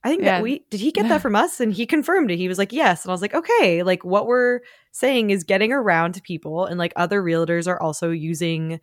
[0.03, 0.33] I think yeah.
[0.33, 2.37] that we did he get that from us and he confirmed it.
[2.37, 4.59] He was like, "Yes." And I was like, "Okay, like what we're
[4.91, 8.79] saying is getting around to people and like other realtors are also using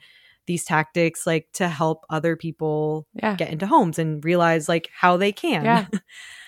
[0.46, 3.36] these tactics like to help other people yeah.
[3.36, 5.64] get into homes and realize like how they can.
[5.64, 5.86] Yeah.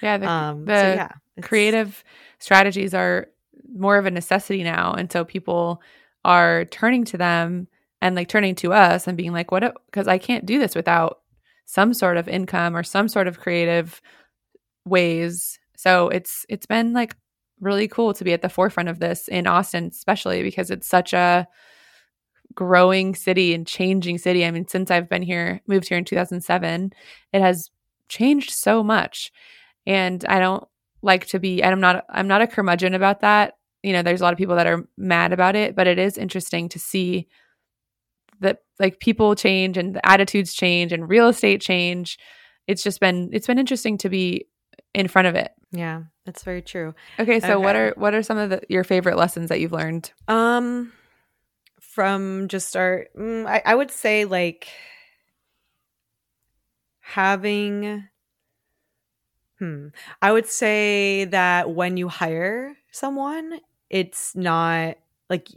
[0.02, 0.18] Yeah.
[0.18, 1.08] The, um, the so yeah,
[1.40, 2.04] creative
[2.38, 3.28] strategies are
[3.74, 4.92] more of a necessity now.
[4.92, 5.80] And so people
[6.26, 7.68] are turning to them
[8.02, 11.20] and like turning to us and being like, what, because I can't do this without
[11.64, 14.02] some sort of income or some sort of creative
[14.84, 15.58] ways.
[15.74, 17.16] So it's, it's been like
[17.58, 21.14] really cool to be at the forefront of this in Austin, especially because it's such
[21.14, 21.48] a,
[22.54, 24.44] growing city and changing city.
[24.44, 26.92] I mean, since I've been here, moved here in 2007,
[27.32, 27.70] it has
[28.08, 29.32] changed so much.
[29.86, 30.66] And I don't
[31.02, 33.54] like to be, and I'm not, I'm not a curmudgeon about that.
[33.82, 36.16] You know, there's a lot of people that are mad about it, but it is
[36.16, 37.28] interesting to see
[38.40, 42.18] that like people change and the attitudes change and real estate change.
[42.66, 44.46] It's just been it's been interesting to be
[44.94, 45.52] in front of it.
[45.72, 46.94] Yeah, that's very true.
[47.18, 50.12] Okay, so what are what are some of the, your favorite lessons that you've learned?
[50.28, 50.92] Um,
[51.94, 54.68] from just our, mm, I, I would say like
[57.00, 58.08] having,
[59.60, 59.88] hmm,
[60.20, 64.96] I would say that when you hire someone, it's not
[65.30, 65.48] like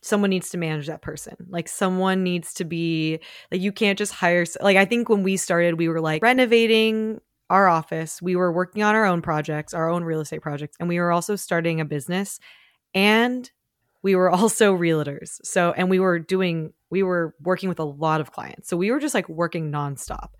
[0.00, 1.36] someone needs to manage that person.
[1.50, 3.20] Like someone needs to be
[3.52, 4.46] like you can't just hire.
[4.62, 7.20] Like I think when we started, we were like renovating
[7.50, 8.22] our office.
[8.22, 11.12] We were working on our own projects, our own real estate projects, and we were
[11.12, 12.40] also starting a business.
[12.94, 13.50] And
[14.02, 15.40] we were also realtors.
[15.44, 18.68] So, and we were doing, we were working with a lot of clients.
[18.68, 20.30] So we were just like working nonstop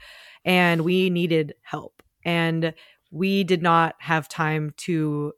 [0.44, 2.02] and we needed help.
[2.24, 2.74] And
[3.10, 5.32] we did not have time to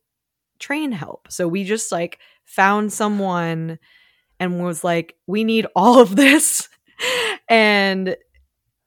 [0.58, 1.28] train help.
[1.30, 3.78] So we just like found someone
[4.38, 6.68] and was like, we need all of this.
[7.48, 8.16] and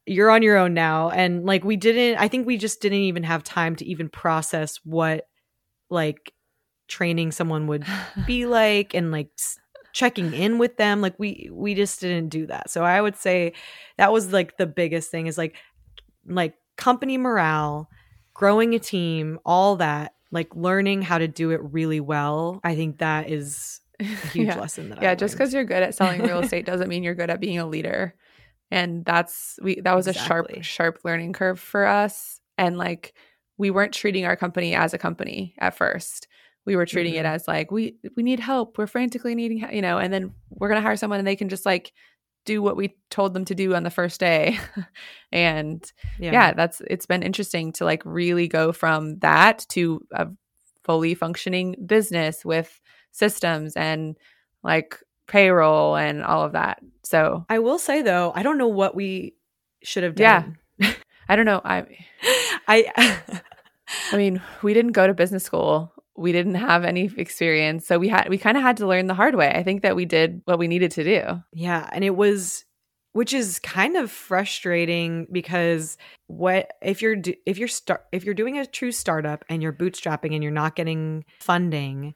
[0.06, 1.10] you're on your own now.
[1.10, 4.80] And like, we didn't, I think we just didn't even have time to even process
[4.84, 5.28] what
[5.90, 6.34] like
[6.88, 7.86] training someone would
[8.28, 9.30] be like and like
[9.94, 12.70] checking in with them like we we just didn't do that.
[12.70, 13.54] So i would say
[13.98, 15.56] that was like the biggest thing is like
[16.28, 17.90] like company morale
[18.34, 22.60] growing a team all that like learning how to do it really well.
[22.64, 24.60] I think that is a huge yeah.
[24.60, 27.16] lesson that yeah I just because you're good at selling real estate doesn't mean you're
[27.16, 28.16] good at being a leader.
[28.72, 30.60] And that's we that was Exactly.
[30.60, 32.42] a sharp sharp learning curve for us.
[32.58, 33.14] And like
[33.58, 36.28] we weren't treating our company as a company at first
[36.66, 37.30] we were treating it Mhm.
[37.36, 40.68] as like we we need help we're frantically needing he- you know and then we're
[40.70, 41.92] gonna hire someone and they can just like
[42.46, 44.60] do what we told them to do on the first day
[45.32, 46.54] and yeah.
[46.54, 50.28] that's it's been interesting to like really go from that to a
[50.84, 52.80] fully functioning business with
[53.12, 54.16] systems and
[54.64, 58.94] like payroll and all of that so i will say though i don't know what
[58.96, 59.34] we
[59.84, 60.42] should have Yeah.
[60.80, 60.94] done
[61.30, 61.86] i don't know i
[62.68, 63.32] i
[64.12, 68.08] i mean we didn't go to business school we didn't have any experience so we
[68.08, 69.50] had we kind of had to learn the hard way.
[69.50, 71.44] I think that we did what we needed to do.
[71.52, 72.66] Yeah, and it was
[73.16, 75.98] which is kind of frustrating because
[76.28, 79.74] what if you're do, if you're start if you're doing a true startup and you're
[79.74, 82.14] bootstrapping and you're not getting funding,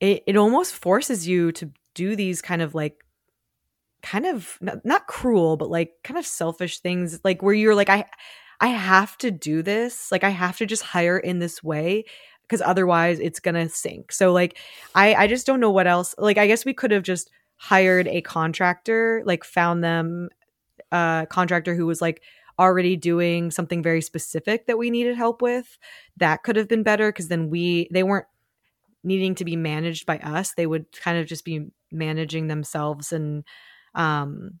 [0.00, 3.04] it it almost forces you to do these kind of like
[4.02, 7.90] kind of not, not cruel but like kind of selfish things like where you're like
[7.90, 8.06] I
[8.58, 12.04] I have to do this, like I have to just hire in this way
[12.52, 14.12] because otherwise it's to sink.
[14.12, 14.58] So like
[14.94, 16.14] I I just don't know what else.
[16.18, 20.28] Like I guess we could have just hired a contractor, like found them
[20.90, 22.22] a contractor who was like
[22.58, 25.78] already doing something very specific that we needed help with.
[26.18, 28.26] That could have been better because then we they weren't
[29.02, 30.52] needing to be managed by us.
[30.52, 33.44] They would kind of just be managing themselves and
[33.94, 34.60] um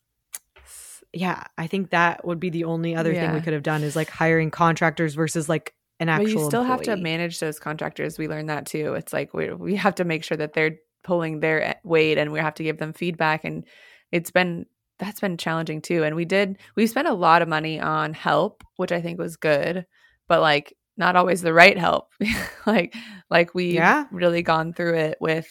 [1.14, 3.94] yeah, I think that would be the only other thing we could have done is
[3.94, 8.18] like hiring contractors versus like an actual but you still have to manage those contractors.
[8.18, 8.94] We learned that too.
[8.94, 12.32] It's like we, we have to make sure that they're pulling their e, weight and
[12.32, 13.64] we have to give them feedback and
[14.10, 14.66] it's been
[14.98, 16.04] that's been challenging too.
[16.04, 19.36] And we did we spent a lot of money on help which i think was
[19.36, 19.86] good
[20.28, 22.12] but like not always the right help.
[22.66, 22.94] Like
[23.30, 24.06] like we Yeah.
[24.12, 25.48] really gone through it with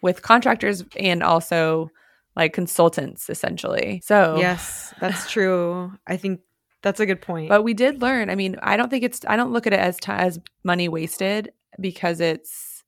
[0.00, 1.90] with contractors and also
[2.34, 4.00] like consultants essentially.
[4.04, 5.92] So Yes, that's true.
[6.06, 6.40] I think
[6.82, 7.48] that's a good point.
[7.48, 8.30] but we did learn.
[8.30, 9.20] I mean, I don't think it's.
[9.26, 12.84] I don't look at it as ti as money wasted because it's.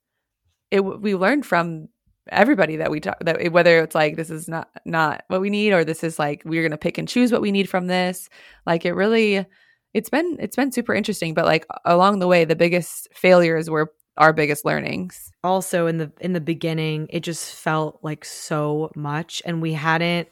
[0.70, 1.88] It we learned from
[2.30, 5.72] everybody that we talk that whether it's like this is not not what we need
[5.72, 8.28] or this is like we're gonna pick and choose what we need from this.
[8.66, 9.46] Like it really,
[9.94, 11.34] it's been it's been super interesting.
[11.34, 15.30] But like along the way, the biggest failures were our biggest learnings.
[15.44, 20.28] also in the in the beginning it just felt like so much and we hadn't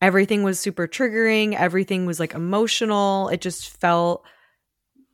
[0.00, 3.28] everything was super triggering everything was like emotional.
[3.28, 4.24] It just felt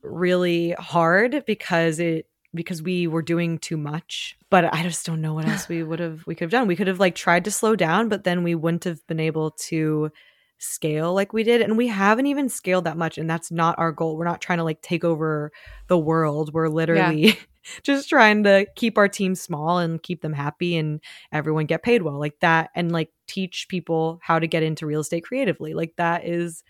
[0.03, 4.37] really hard because it because we were doing too much.
[4.49, 6.67] But i just don't know what else we would have we could have done.
[6.67, 9.51] We could have like tried to slow down but then we wouldn't have been able
[9.69, 10.11] to
[10.57, 13.91] scale like we did and we haven't even scaled that much and that's not our
[13.91, 14.17] goal.
[14.17, 15.51] We're not trying to like take over
[15.87, 16.53] the world.
[16.53, 17.37] We're literally
[17.83, 22.01] just trying to keep our team small and keep them happy and everyone get paid
[22.01, 25.93] well like that and like teach people how to get into real estate creatively like
[25.97, 26.63] that is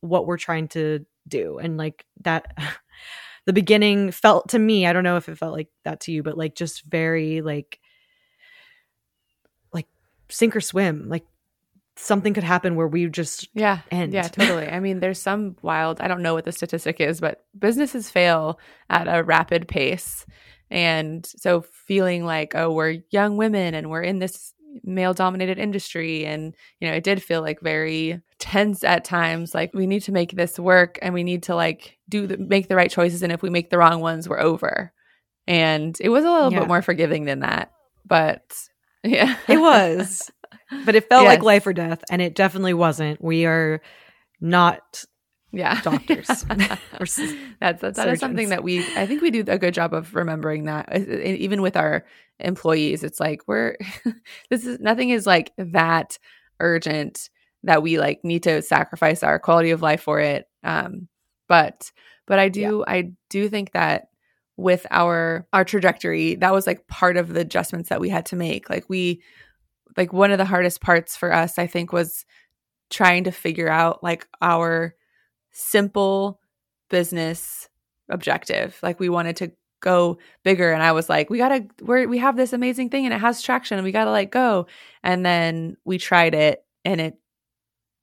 [0.00, 2.56] what we're trying to do and like that
[3.46, 6.22] the beginning felt to me i don't know if it felt like that to you
[6.22, 7.78] but like just very like
[9.72, 9.86] like
[10.28, 11.24] sink or swim like
[12.00, 13.80] something could happen where we just Yeah.
[13.90, 14.66] end Yeah, totally.
[14.68, 18.58] I mean, there's some wild, I don't know what the statistic is, but businesses fail
[18.88, 20.26] at a rapid pace.
[20.70, 26.24] And so feeling like, oh, we're young women and we're in this male dominated industry
[26.24, 30.12] and you know it did feel like very tense at times like we need to
[30.12, 33.32] make this work and we need to like do the, make the right choices and
[33.32, 34.92] if we make the wrong ones we're over
[35.48, 36.60] and it was a little Yeah.
[36.60, 37.72] bit more forgiving than that
[38.06, 38.42] but
[39.04, 40.30] yeah It was.
[40.84, 43.22] But it felt like life or death and it definitely wasn't.
[43.22, 43.80] We are
[44.40, 45.04] not
[45.52, 45.80] yeah.
[45.82, 46.26] doctors.
[46.48, 47.16] That's
[47.58, 50.64] that, that is something that we i think we do a good job of remembering
[50.64, 50.96] that.
[50.96, 52.04] Even with our
[52.38, 53.76] employees it's like we're
[54.50, 56.18] this is nothing is like that
[56.58, 57.28] urgent
[57.64, 60.46] that we like need to sacrifice our quality of life for it.
[60.62, 61.08] Um
[61.48, 61.90] but
[62.26, 64.06] but i do i do think that
[64.60, 68.36] with our our trajectory that was like part of the adjustments that we had to
[68.36, 68.70] make.
[68.70, 69.22] Like we
[69.96, 72.24] like one of the hardest parts for us i think was
[72.90, 74.94] trying to figure out like our
[75.52, 76.40] simple
[76.88, 77.68] business
[78.10, 78.78] objective.
[78.82, 82.18] Like we wanted to go bigger and I was like, we got to we're we
[82.18, 84.66] have this amazing thing and it has traction and we got to like go.
[85.02, 87.18] And then we tried it and it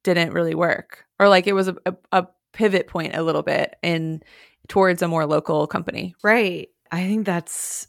[0.04, 1.06] didn't really work.
[1.20, 4.24] Or like it was a, a, a pivot point a little bit in
[4.68, 6.16] towards a more local company.
[6.24, 6.70] Right.
[6.92, 7.88] I think that's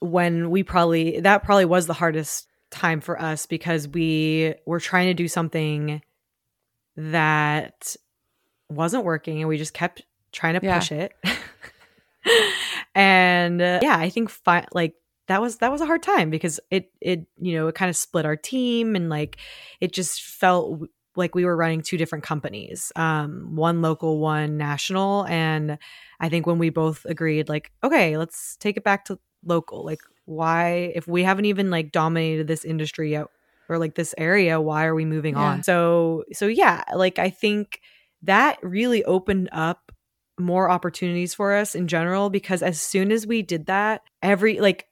[0.00, 5.08] when we probably that probably was the hardest time for us because we were trying
[5.08, 6.02] to do something
[6.96, 7.96] that
[8.70, 10.78] wasn't working and we just kept trying to Yeah.
[10.78, 11.12] push it.
[12.94, 14.94] and uh, yeah, I think fi- like
[15.28, 17.96] that was that was a hard time because it it you know, it kind of
[17.96, 19.36] split our team and like
[19.80, 20.82] it just felt
[21.16, 22.92] like we were running two different companies.
[22.96, 25.78] Um one local, one national and
[26.20, 29.84] I think when we both agreed, like, okay, let's take it back to local.
[29.84, 33.26] Like, why, if we haven't even like dominated this industry yet
[33.68, 35.54] or like this area, why are we moving Yeah.
[35.54, 35.62] on?
[35.62, 37.80] So, so yeah, like I think
[38.22, 39.92] that really opened up
[40.38, 44.86] more opportunities for us in general because as soon as we did that, every like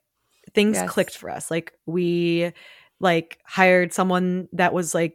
[0.55, 0.89] things Yes.
[0.89, 1.51] clicked for us.
[1.51, 2.53] Like, we
[3.01, 5.15] like hired someone that was like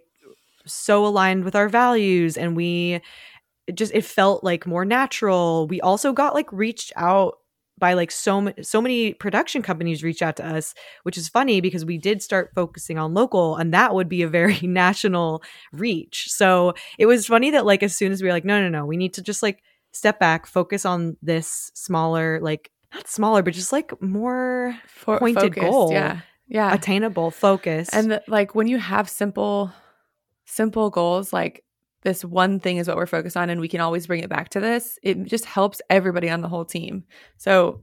[0.65, 3.01] so aligned with our values and we
[3.67, 7.39] it just it felt like more natural we also got like reached out
[7.80, 11.86] by like so so many production companies reach out to us which is funny because
[11.86, 16.74] we did start focusing on local and that would be a very national reach so
[16.98, 18.98] it was funny that like as soon as we were like no no no we
[18.98, 19.62] need to just like
[19.92, 25.56] step back focus on this smaller like not smaller but just like more For, Pointed
[25.56, 25.92] goal.
[25.92, 26.22] Yeah.
[26.48, 26.74] Yeah.
[26.74, 29.72] attainable focus and the, like when you have simple
[30.46, 31.63] simple goals like
[32.04, 34.50] this one thing is what we're focused on and we can always bring it back
[34.50, 37.04] to this it just helps everybody on the whole team.
[37.38, 37.82] So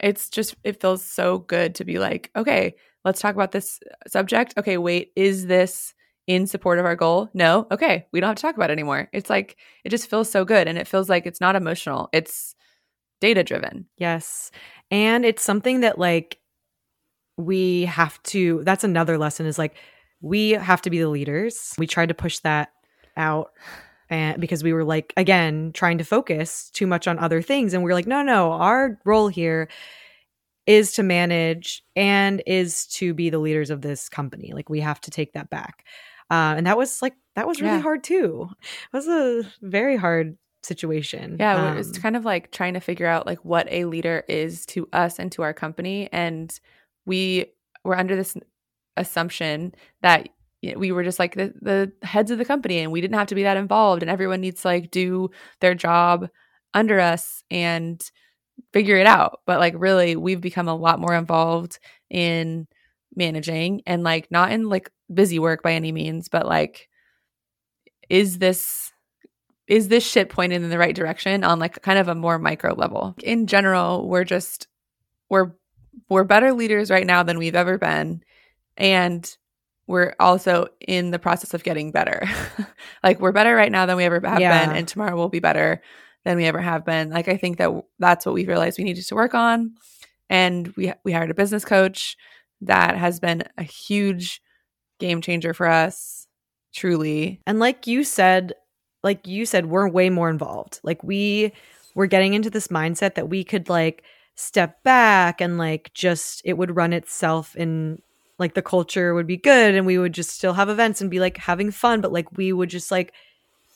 [0.00, 4.54] it's just it feels so good to be like okay let's talk about this subject.
[4.56, 5.94] Okay wait is this
[6.26, 7.30] in support of our goal?
[7.34, 7.66] No.
[7.70, 9.08] Okay we don't have to talk about it anymore.
[9.12, 12.08] It's like it just feels so good and it feels like it's not emotional.
[12.12, 12.54] It's
[13.20, 14.50] data driven Yes.
[14.90, 16.38] And it's something that like
[17.36, 19.76] we have to that's another lesson is like
[20.20, 21.74] we have to be the leaders.
[21.78, 22.70] We tried to push that
[23.18, 23.52] out
[24.10, 27.82] and because we were like again trying to focus too much on other things and
[27.82, 29.68] we were like no no our role here
[30.66, 34.52] is to manage and is to be the leaders of this company.
[34.52, 35.86] Like we have to take that back.
[36.30, 37.80] Uh, and that was like that was really Yeah.
[37.80, 38.50] hard too.
[38.62, 41.36] It was a very hard situation.
[41.40, 44.66] Yeah, Um, it's kind of like trying to figure out like what a leader is
[44.66, 46.52] to us and to our company, and
[47.06, 47.46] we
[47.82, 48.36] were under this
[48.98, 50.28] assumption that
[50.60, 53.18] you know, we were just like the, the heads of the company, and we didn't
[53.18, 56.28] have to be that involved, and everyone needs to like do their job
[56.74, 58.02] under us and
[58.72, 59.40] figure it out.
[59.46, 61.78] But like, really, we've become a lot more involved
[62.10, 62.66] in
[63.14, 66.88] managing, and like not in like busy work by any means, but like,
[68.08, 68.92] is this
[69.68, 72.74] is this shit pointed in the right direction on like kind of a more micro
[72.74, 74.66] level in general we're just
[75.28, 75.52] we're
[76.08, 78.22] we're better leaders right now than we've ever been
[78.78, 79.36] and
[79.88, 82.22] we're also in the process of getting better
[83.02, 84.66] like we're better right now than we ever have Yeah.
[84.66, 85.82] been and tomorrow we'll be better
[86.24, 89.04] than we ever have been like i think that that's what we realized we needed
[89.06, 89.72] to work on
[90.30, 92.16] and we we hired a business coach
[92.60, 94.40] that has been a huge
[95.00, 96.26] game changer for us
[96.74, 98.52] truly And like you said,
[99.02, 100.80] like you said, we're way more involved.
[100.82, 101.52] Like we
[101.94, 104.02] were getting into this mindset that we could like
[104.34, 108.00] step back and like just it would run itself in
[108.38, 111.20] like the culture would be good and we would just still have events and be
[111.20, 113.12] like having fun but like we would just like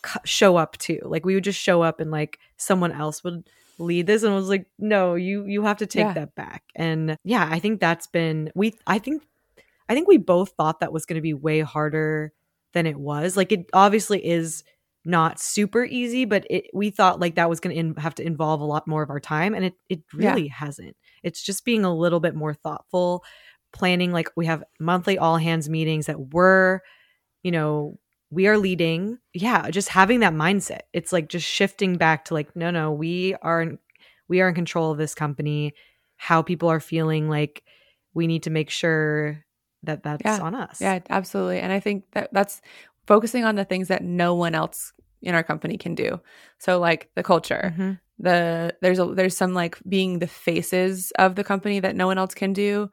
[0.06, 3.48] c- show up too like we would just show up and like someone else would
[3.78, 6.12] lead this and was like no you you have to take Yeah.
[6.14, 9.22] that back and yeah i think that's been we i think
[9.88, 12.32] i think we both thought that was going to be way harder
[12.72, 14.62] than it was like it obviously is
[15.04, 18.60] not super easy but it we thought like that was going to have to involve
[18.60, 20.30] a lot more of our time and it it Yeah.
[20.32, 23.24] really hasn't it's just being a little bit more thoughtful
[23.72, 26.80] planning like we have monthly all hands meetings that we're,
[27.42, 27.98] you know,
[28.30, 29.18] we are leading.
[29.34, 30.82] Yeah, just having that mindset.
[30.92, 33.78] It's like just shifting back to like, no, no, we are in,
[34.28, 35.74] we are in control of this company.
[36.16, 37.62] How people are feeling like
[38.14, 39.44] we need to make sure
[39.82, 40.38] that that's Yeah.
[40.40, 40.80] on us.
[40.80, 41.58] Yeah, absolutely.
[41.58, 42.60] And I think that that's
[43.06, 46.20] focusing on the things that no one else in our company can do.
[46.58, 47.98] So like the culture, Mhm.
[48.18, 52.18] the there's a there's some like being the faces of the company that no one
[52.18, 52.90] else can do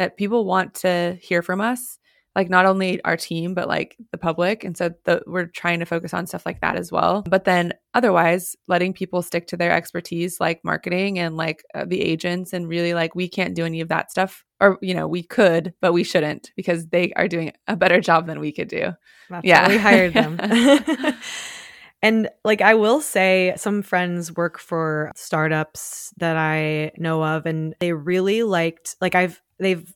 [0.00, 1.98] that people want to hear from us
[2.34, 5.84] like not only our team but like the public and so the, we're trying to
[5.84, 9.72] focus on stuff like that as well but then otherwise letting people stick to their
[9.72, 13.82] expertise like marketing and like uh, the agents and really like we can't do any
[13.82, 17.52] of that stuff or you know we could but we shouldn't because they are doing
[17.68, 18.92] a better job than we could do
[19.28, 19.68] That's Yeah.
[19.68, 20.38] we hired them.
[22.02, 27.74] and like I will say, some friends work for startups that I know of, and
[27.80, 28.96] they really liked.
[29.00, 29.92] Like I've they've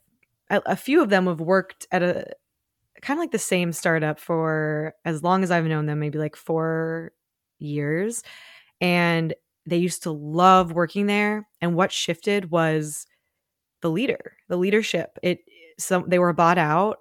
[0.50, 2.26] a, a few of them have worked at a
[3.02, 6.36] kind of like the same startup for as long as I've known them, maybe like
[6.36, 7.12] four
[7.58, 8.22] years,
[8.80, 9.34] and
[9.66, 11.48] they used to love working there.
[11.60, 13.06] And what shifted was
[13.82, 15.18] the leader, the leadership.
[15.22, 15.40] It
[15.78, 17.00] some they were bought out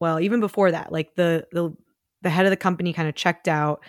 [0.00, 1.74] well even before that like the the
[2.22, 3.82] the head of the company kind of checked out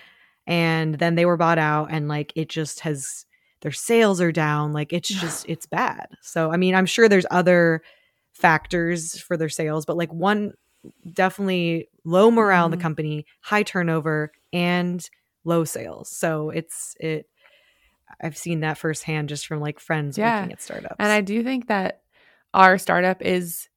[0.48, 3.26] and then they were bought out and like it just has
[3.62, 7.26] their sales are down like it's just it's bad so i mean i'm sure there's
[7.32, 7.82] other
[8.34, 10.54] factors for their sales but like one
[11.14, 12.82] definitely low morale in the Mhm.
[12.82, 15.10] company high turnover and
[15.44, 17.26] low sales so it's it
[18.22, 20.40] i've seen that firsthand just from like friends Yeah.
[20.42, 22.02] working at startups And I do think that
[22.54, 23.68] our startup is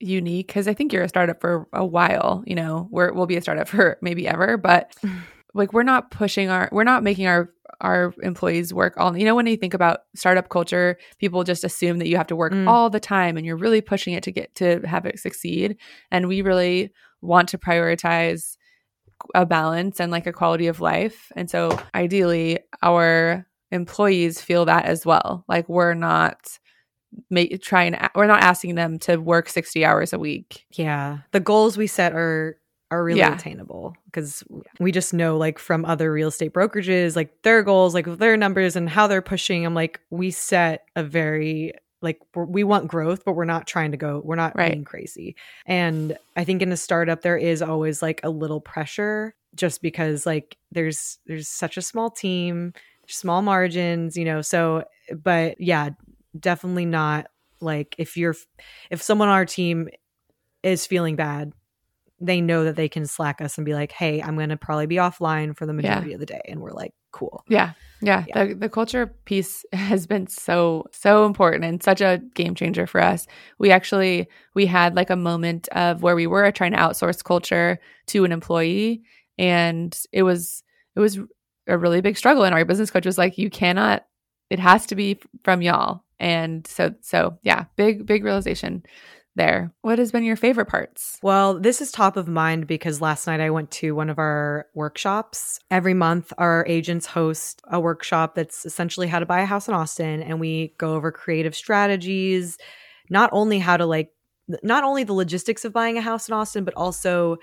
[0.00, 2.42] unique because I think you're a startup for a while.
[2.46, 4.94] You know, we're, we'll be a startup for maybe ever, but
[5.54, 9.16] like we're not pushing our, we're not making our our employees work all.
[9.16, 12.34] You know, when you think about startup culture, people just assume that you have to
[12.34, 12.66] work Mm.
[12.66, 15.76] all the time, and you're really pushing it to get to have it succeed.
[16.10, 16.90] And we really
[17.20, 18.56] want to prioritize
[19.34, 21.30] a balance and like a quality of life.
[21.36, 25.44] And so ideally our employees feel that as well.
[25.48, 26.58] Like we're not
[27.30, 30.66] make trying we're not asking them to work 60 hours a week.
[30.72, 31.18] Yeah.
[31.32, 32.58] The goals we set are
[32.90, 33.34] are really Yeah.
[33.34, 34.42] attainable because
[34.80, 38.76] we just know like from other real estate brokerages like their goals like their numbers
[38.76, 43.32] and how they're pushing I'm like we set a very like we're, want growth but
[43.32, 44.72] we're not trying to go we're not Right.
[44.72, 45.36] being crazy
[45.66, 50.24] and I think in a startup there is always like a little pressure just because
[50.24, 52.72] like there's there's such a small team
[53.06, 54.84] small margins you know so
[55.22, 55.90] but yeah
[56.38, 57.26] definitely not
[57.60, 58.34] like if you're
[58.90, 59.88] if someone on our team
[60.62, 61.52] is feeling bad
[62.20, 64.86] they know that they can slack us and be like hey i'm going to probably
[64.86, 67.72] be offline for the majority of the day and we're like cool Yeah.
[68.00, 68.24] Yeah.
[68.28, 68.44] Yeah.
[68.44, 73.00] The the culture piece has been so so important and such a game changer for
[73.00, 73.26] us.
[73.58, 77.80] We actually we had like a moment of where we were trying to outsource culture
[78.08, 79.02] to an employee
[79.38, 80.62] and it was
[80.96, 81.18] it was
[81.66, 84.04] a really big struggle and our business coach was like you cannot
[84.50, 86.04] it has to be from y'all.
[86.20, 88.84] And so so yeah, big big realization
[89.38, 89.72] there.
[89.80, 91.18] What has been your favorite parts?
[91.22, 94.66] Well, this is top of mind because last night I went to one of our
[94.74, 95.58] workshops.
[95.70, 99.74] Every month, our agents host a workshop that's essentially how to buy a house in
[99.74, 102.58] Austin, and we go over creative strategies,
[103.08, 104.10] not only how to like,
[104.62, 107.38] not only the logistics of buying a house in Austin, but also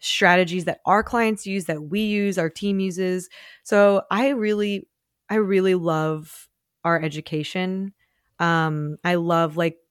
[0.00, 3.28] strategies that our clients use, that we use, our team uses.
[3.62, 4.86] So I really,
[5.30, 6.48] I really love
[6.84, 7.94] our education.
[8.38, 9.82] Um, I love like s-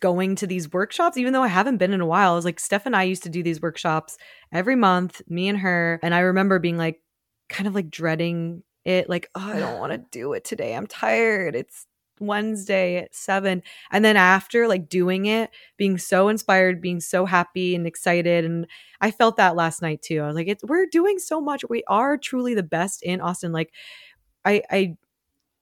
[0.00, 2.32] going to these workshops, even though I haven't been in a while.
[2.32, 4.18] I was like, Steph and I used to do these workshops
[4.52, 6.00] every month, me and her.
[6.02, 7.00] And I remember being like,
[7.48, 10.74] kind of like dreading it, like, oh, I don't want to do it today.
[10.74, 11.54] I'm tired.
[11.54, 11.86] It's
[12.20, 13.62] Wednesday at seven.
[13.90, 18.44] And then after like doing it, being so inspired, being so happy and excited.
[18.44, 18.66] And
[19.00, 20.20] I felt that last night too.
[20.20, 21.64] I was like, it's we're doing so much.
[21.68, 23.52] We are truly the best in Austin.
[23.52, 23.72] Like
[24.44, 24.96] I I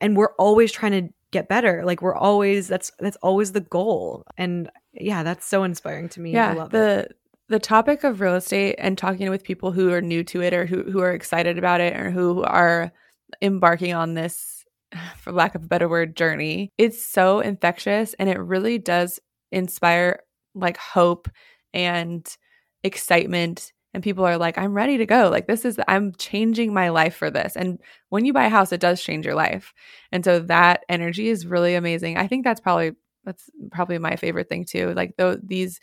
[0.01, 1.85] and we're always trying to get better.
[1.85, 4.25] Like we're always that's that's always the goal.
[4.37, 6.31] And yeah, that's so inspiring to me.
[6.31, 7.17] I yeah love the it.
[7.49, 10.67] the topic of real estate and talking with people who are new to it or
[10.67, 12.93] who, who are excited about it or who are
[13.43, 14.65] embarking on this
[15.17, 19.21] for lack of a better word journey it's so infectious and it really does
[19.53, 20.21] inspire
[20.55, 21.29] like hope
[21.73, 22.37] and
[22.83, 25.29] excitement and people are like i'm ready to go.
[25.29, 27.57] Like this is i'm changing my life for this.
[27.57, 27.79] And
[28.09, 29.73] when you buy a house it does change your life.
[30.13, 32.17] And so that energy is really amazing.
[32.17, 32.93] I think that's probably
[33.25, 34.93] that's probably my favorite thing too.
[34.95, 35.81] Like though these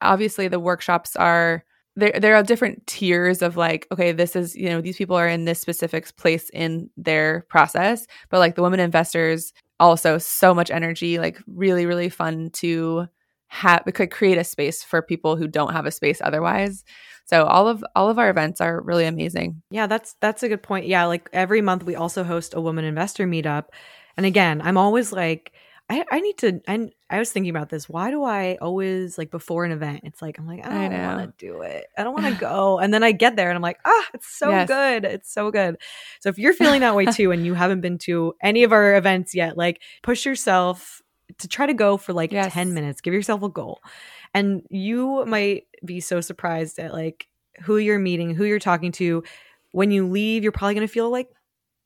[0.00, 1.64] obviously the workshops are
[1.96, 5.26] there there are different tiers of like okay this is you know these people are
[5.26, 8.06] in this specific place in their process.
[8.30, 13.06] But like the women investors also so much energy, like really, really fun to
[13.48, 16.84] have it could create a space for people who don't have a space otherwise.
[17.24, 19.62] So all of all of our events are really amazing.
[19.70, 20.86] Yeah, that's that's a good point.
[20.86, 23.66] Yeah, like every month we also host a woman investor meetup.
[24.16, 25.52] And again, I'm always like
[25.90, 27.88] I, I need to I, I was thinking about this.
[27.88, 30.00] Why do I always like before an event?
[30.04, 31.86] It's like I'm like I don't want to do it.
[31.96, 32.78] I don't want to go.
[32.78, 34.68] And then I get there and I'm like, ah, it's so yes.
[34.68, 35.04] good.
[35.04, 35.76] It's so good.
[36.20, 38.96] So if you're feeling that way too and you haven't been to any of our
[38.96, 41.00] events yet, like push yourself
[41.38, 42.52] to try to go for like yes.
[42.52, 43.00] 10 minutes.
[43.00, 43.80] Give yourself a goal.
[44.34, 47.28] And you might be so surprised at like
[47.62, 49.22] who you're meeting, who you're talking to.
[49.72, 51.28] When you leave, you're probably going to feel like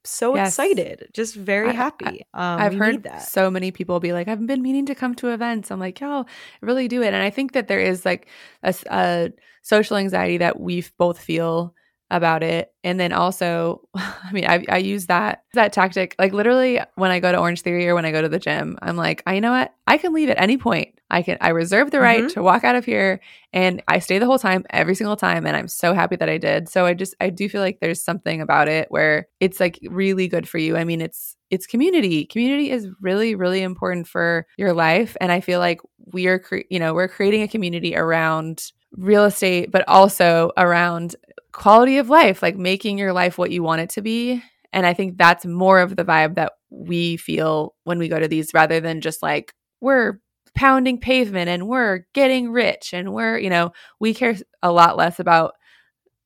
[0.04, 0.48] so yes.
[0.48, 2.22] excited, just very I, happy.
[2.34, 3.22] Um, I've heard that.
[3.22, 5.70] so many people be like, I've been meaning to come to events.
[5.70, 6.26] I'm like, yo,
[6.60, 7.14] really do it.
[7.14, 8.28] And I think that there is like
[8.64, 9.32] a, a
[9.62, 11.74] social anxiety that we both feel
[12.12, 12.72] about it.
[12.84, 16.14] And then also i mean I, I use that that tactic.
[16.18, 18.96] Like literally when i go to Orangetheory or when i go to the gym i'm
[18.96, 19.74] like i you know what?
[19.86, 20.98] I can leave at any point.
[21.10, 22.34] I can i reserve the right mm-hmm.
[22.34, 23.20] to walk out of here
[23.52, 26.38] and i stay the whole time every single time and i'm so happy that i
[26.38, 26.68] did.
[26.68, 30.28] So i just i do feel like there's something about it where it's like really
[30.28, 30.76] good for you.
[30.76, 32.26] I mean it's it's community.
[32.26, 35.80] Community is really really important for your life and i feel like
[36.12, 41.16] we are cre- you know we're creating a community around real estate, but also around
[41.52, 44.42] quality of life, like making your life what you want it to be.
[44.72, 48.28] And I think that's more of the vibe that we feel when we go to
[48.28, 50.20] these rather than just like, we're
[50.54, 55.20] pounding pavement and we're getting rich and we're, you know, we care a lot less
[55.20, 55.54] about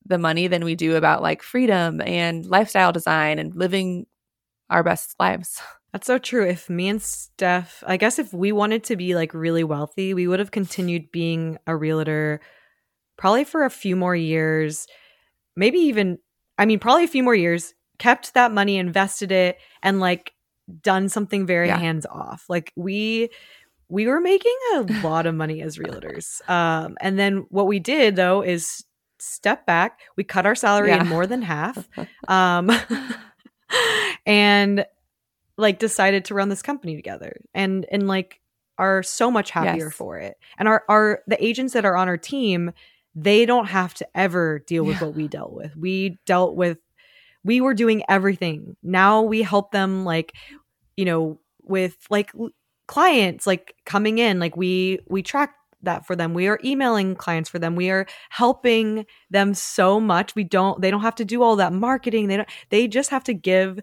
[0.05, 4.05] the money than we do about like freedom and lifestyle design and living
[4.69, 5.61] our best lives.
[5.93, 6.45] That's so true.
[6.45, 10.27] If me and Steph, I guess if we wanted to be like really wealthy, we
[10.27, 12.41] would have continued being a realtor
[13.17, 14.85] probably for a few more years,
[15.57, 16.19] maybe even,
[16.57, 20.33] I mean, probably a few more years, kept that money, invested it, and like
[20.81, 21.77] done something very yeah.
[21.77, 22.45] hands off.
[22.47, 23.29] Like we,
[23.89, 26.47] we were making a lot of money as realtors.
[26.49, 28.85] Um, and then what we did though is
[29.19, 29.99] step back.
[30.15, 31.01] We cut our salary yeah.
[31.01, 31.87] in more than half.
[32.27, 32.71] Um,
[34.25, 34.85] and
[35.57, 38.41] like decided to run this company together and and like
[38.77, 39.93] are so much happier yes.
[39.93, 40.37] for it.
[40.59, 42.71] And our our the agents that are on our team
[43.17, 45.07] they don't have to ever deal with yeah.
[45.07, 45.75] what we dealt with.
[45.75, 46.77] We dealt with
[47.43, 48.77] we were doing everything.
[48.83, 50.33] Now we help them like
[50.95, 52.31] you know with like
[52.87, 56.35] clients like coming in like we we track that for them.
[56.35, 57.75] We are emailing clients for them.
[57.75, 60.35] We are helping them so much.
[60.35, 62.27] We don't they don't have to do all that marketing.
[62.27, 63.79] They don't they just have to give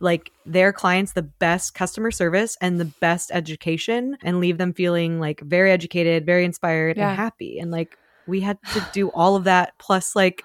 [0.00, 5.20] like their clients the best customer service and the best education and leave them feeling
[5.20, 7.10] like very educated, very inspired yeah.
[7.10, 7.58] and happy.
[7.58, 10.44] And like we had to do all of that plus like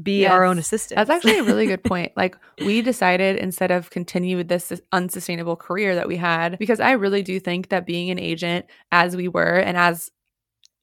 [0.00, 0.30] be yes.
[0.30, 0.96] our own assistant.
[0.96, 2.12] That's actually a really good point.
[2.16, 6.92] Like we decided instead of continue with this unsustainable career that we had, because I
[6.92, 10.10] really do think that being an agent as we were and as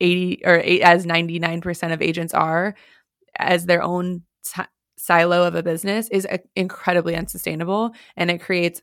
[0.02, 2.76] 80 or eight, as 99% of agents are
[3.38, 4.64] as their own t-
[4.98, 8.82] silo of a business is a- incredibly unsustainable and it creates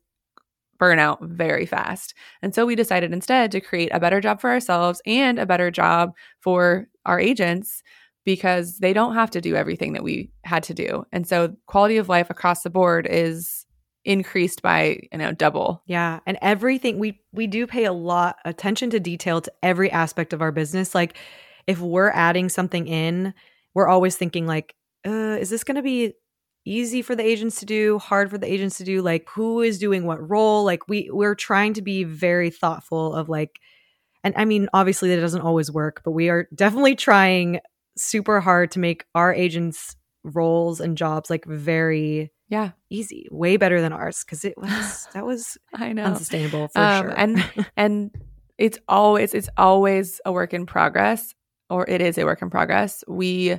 [0.82, 2.14] burnout very fast.
[2.42, 5.70] And so we decided instead to create a better job for ourselves and a better
[5.70, 7.82] job for our agents
[8.24, 11.04] because they don't have to do everything that we had to do.
[11.12, 13.64] And so quality of life across the board is
[14.04, 15.82] increased by, you know, double.
[15.86, 20.32] Yeah, and everything we we do pay a lot attention to detail to every aspect
[20.32, 20.94] of our business.
[20.94, 21.16] Like
[21.66, 23.34] if we're adding something in,
[23.74, 24.74] we're always thinking like,
[25.06, 26.14] uh, is this going to be
[26.64, 29.78] easy for the agents to do hard for the agents to do like who is
[29.78, 33.60] doing what role like we we're trying to be very thoughtful of like
[34.22, 37.60] and i mean obviously that doesn't always work but we are definitely trying
[37.96, 42.72] super hard to make our agents roles and jobs like very yeah.
[42.90, 46.04] easy way better than ours because it was that was i know.
[46.04, 47.14] unsustainable for um, sure.
[47.16, 48.10] and and
[48.58, 51.34] it's always it's always a work in progress
[51.72, 53.02] or it is a work in progress.
[53.08, 53.58] We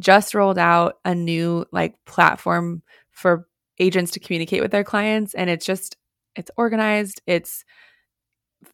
[0.00, 3.46] just rolled out a new like platform for
[3.78, 5.96] agents to communicate with their clients and it's just
[6.36, 7.64] it's organized it's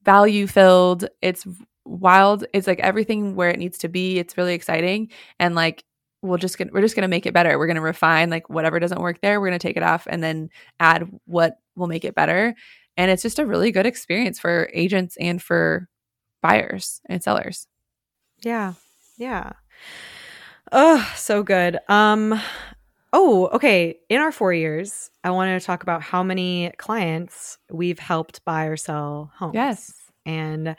[0.05, 1.47] value filled it's
[1.85, 5.85] wild it's like everything where it needs to be it's really exciting and like
[6.21, 7.57] we'll just get, we're just going to make it better.
[7.57, 10.07] We're going to refine like whatever doesn't work there we're going to take it off
[10.11, 10.51] and then
[10.81, 12.55] add what will make it better
[12.97, 15.89] and it's just a really good experience for agents and for
[16.43, 17.66] buyers and sellers.
[18.43, 18.75] Yeah
[19.16, 19.53] yeah
[20.73, 21.79] Oh, so good.
[21.89, 22.41] Um
[23.12, 23.99] oh, okay.
[24.09, 28.66] In our 4 years, I wanted to talk about how many clients we've helped buy
[28.66, 29.55] or sell homes.
[29.55, 29.95] Yes.
[30.27, 30.77] And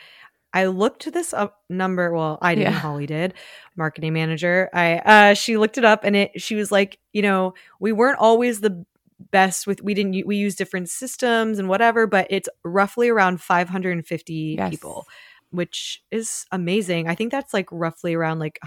[0.54, 2.12] I looked this up number.
[2.14, 2.74] Well, I didn't.
[2.74, 2.80] Yeah.
[2.80, 3.34] Holly did,
[3.76, 4.70] marketing manager.
[4.74, 6.42] I uh, she looked it up and it.
[6.42, 8.86] She was like, you know, we weren't always the
[9.32, 14.56] best with we didn't we use different systems and whatever but it's roughly around 550
[14.58, 14.70] Yes.
[14.70, 15.06] people
[15.52, 18.58] which is amazing i think that's like roughly around like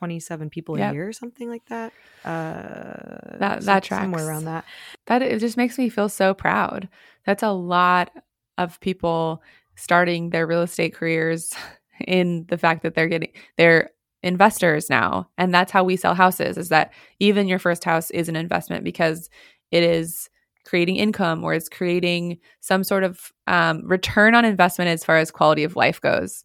[0.00, 0.90] 127 people Yep.
[0.90, 1.92] a year or something like that
[2.24, 4.64] uh That- that somewhere around that
[5.06, 6.88] that it just makes me feel so proud.
[7.24, 8.10] That's a lot
[8.58, 9.42] of people
[9.76, 11.52] starting their real estate careers
[12.06, 13.90] in the fact that they're getting they're
[14.22, 15.28] investors now.
[15.38, 18.82] And that's how we sell houses is that even your first house is an investment
[18.84, 19.30] because
[19.70, 20.28] it is
[20.64, 25.30] creating income or it's creating some sort of um, return on investment as far as
[25.30, 26.42] quality of life goes.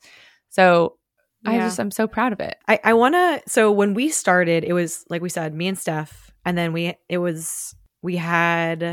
[0.50, 0.98] So
[1.46, 2.58] I just I'm so proud of it.
[2.68, 3.42] I, I want to.
[3.48, 6.96] So when we started, it was like we said, me and Steph, and then we
[7.10, 8.84] it was we had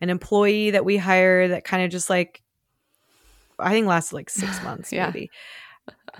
[0.00, 2.42] an employee that we hired that kind of just like
[3.58, 5.06] I think lasted like six months, Yeah.
[5.06, 5.30] maybe.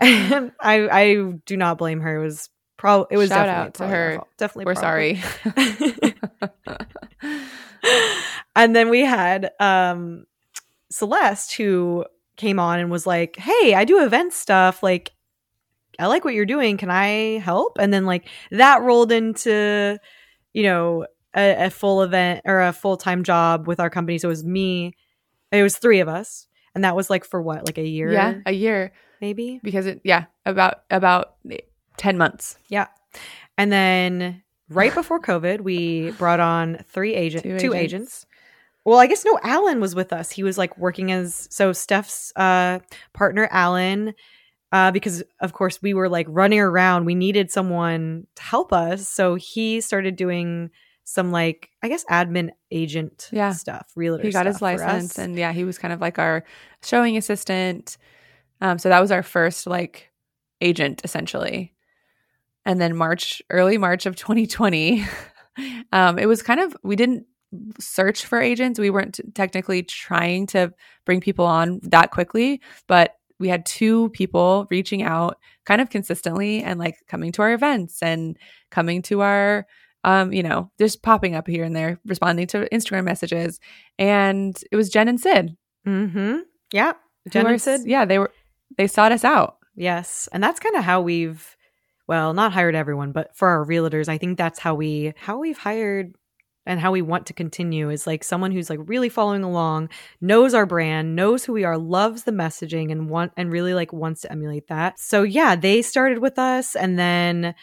[0.00, 1.14] And I I
[1.46, 2.16] do not blame her.
[2.16, 4.20] It was probably it was Shout definitely out to her.
[4.36, 5.20] Definitely, We're probably.
[5.20, 6.14] sorry.
[8.56, 10.26] and then we had um
[10.90, 12.04] Celeste who
[12.36, 14.82] came on and was like, "Hey, I do event stuff.
[14.82, 15.12] Like,
[16.02, 16.76] I like what you're doing.
[16.76, 19.98] Can I help?" And then like that rolled into,
[20.52, 24.18] you know, a, a full event or a full time job with our company.
[24.18, 24.96] So it was me.
[25.50, 28.34] It was three of us, and that was like for what, like a year, yeah,
[28.46, 29.60] a year maybe.
[29.62, 31.36] because it yeah, about about
[31.96, 32.56] 10 months.
[32.68, 32.88] Yeah.
[33.56, 37.76] And then right before COVID, we brought on three agent, Two two, agents.
[37.76, 38.26] agents.
[38.84, 40.30] Well, I guess no, Alan was with us.
[40.30, 42.80] He was like working as so Steph's uh,
[43.12, 44.14] partner, Alan,
[44.72, 47.04] uh, because of course we were like running around.
[47.04, 50.70] We needed someone to help us, so he started doing
[51.04, 53.52] some like I guess admin agent Yeah.
[53.52, 53.90] stuff.
[53.96, 54.22] Realtor.
[54.24, 56.44] he got his license and yeah he was kind of like our
[56.84, 57.96] showing assistant
[58.60, 60.10] um, so that was our first like
[60.60, 61.74] agent essentially
[62.64, 65.04] and then march early march of 2020
[65.92, 67.26] um, it was kind of we didn't
[67.80, 70.72] search for agents we weren't technically trying to
[71.04, 75.36] bring people on that quickly but we had two people reaching out
[75.66, 78.38] kind of consistently and like coming to our events and
[78.70, 79.66] coming to our
[80.04, 83.60] um, you know, just popping up here and there, responding to Instagram messages.
[83.98, 85.56] And it was Jen and Sid.
[85.86, 86.38] Mm-hmm.
[86.72, 86.94] Yeah.
[87.28, 87.82] Jen and Sid.
[87.84, 88.32] Yeah, they were
[88.76, 89.58] they sought us out.
[89.76, 90.28] Yes.
[90.32, 91.56] And that's kind of how we've
[92.08, 95.58] well, not hired everyone, but for our realtors, I think that's how we how we've
[95.58, 96.14] hired
[96.64, 99.88] and how we want to continue is like someone who's like really following along,
[100.20, 103.92] knows our brand, knows who we are, loves the messaging and want and really like
[103.92, 104.98] wants to emulate that.
[104.98, 107.54] So yeah, they started with us and then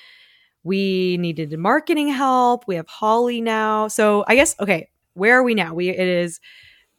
[0.64, 2.68] we needed marketing help.
[2.68, 3.88] We have Holly now.
[3.88, 5.74] So I guess okay, where are we now?
[5.74, 6.40] We it is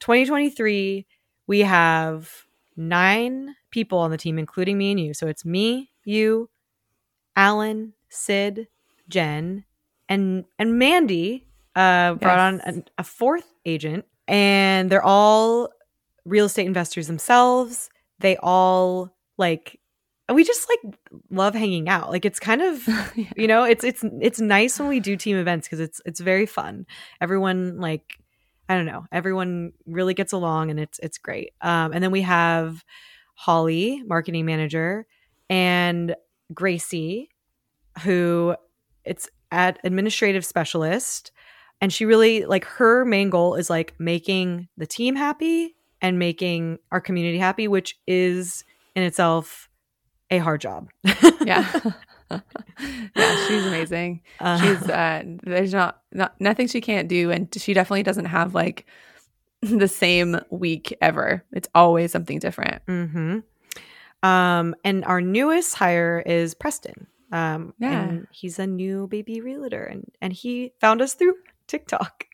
[0.01, 1.07] 2023.
[1.47, 2.47] We have
[2.77, 5.15] nine people on the team, including me and you.
[5.15, 6.49] So it's me, you,
[7.37, 8.69] Alan, Sid,
[9.09, 9.65] Jen,
[10.09, 11.47] and and Mandy.
[11.81, 15.71] Uh, brought on a, a fourth agent, and they're all
[16.27, 17.89] real estate investors themselves.
[18.19, 19.81] They all like
[20.31, 20.95] we just like
[21.31, 22.11] love hanging out.
[22.11, 22.87] Like it's kind of
[23.37, 26.47] you know it's it's it's nice when we do team events because it's it's very
[26.47, 26.87] fun.
[27.21, 28.19] Everyone like
[28.69, 31.53] i don't know everyone really gets along and it's it's great.
[31.61, 32.85] Um and then we have
[33.35, 35.07] holly marketing manager
[35.49, 36.15] and
[36.53, 37.31] gracie
[38.03, 38.55] who
[39.05, 41.33] it's at administrative specialist
[41.81, 46.79] and she really like her main goal is like making the team happy and making
[46.91, 48.65] our community happy which is
[48.95, 49.69] in itself
[50.31, 50.89] a hard job
[51.43, 51.69] yeah.
[53.17, 54.21] yeah, she's amazing.
[54.39, 58.55] Uh, She's uh there's not, not nothing she can't do and she definitely doesn't have
[58.55, 58.87] like
[59.63, 61.45] the same week ever.
[61.53, 62.87] It's always something different.
[62.87, 63.39] Mm-hmm.
[64.23, 67.07] Um, and our newest hire is Preston.
[67.33, 68.01] Um, Yeah.
[68.03, 71.35] and he's a new baby realtor, and and he found us through
[71.71, 72.27] TikTok.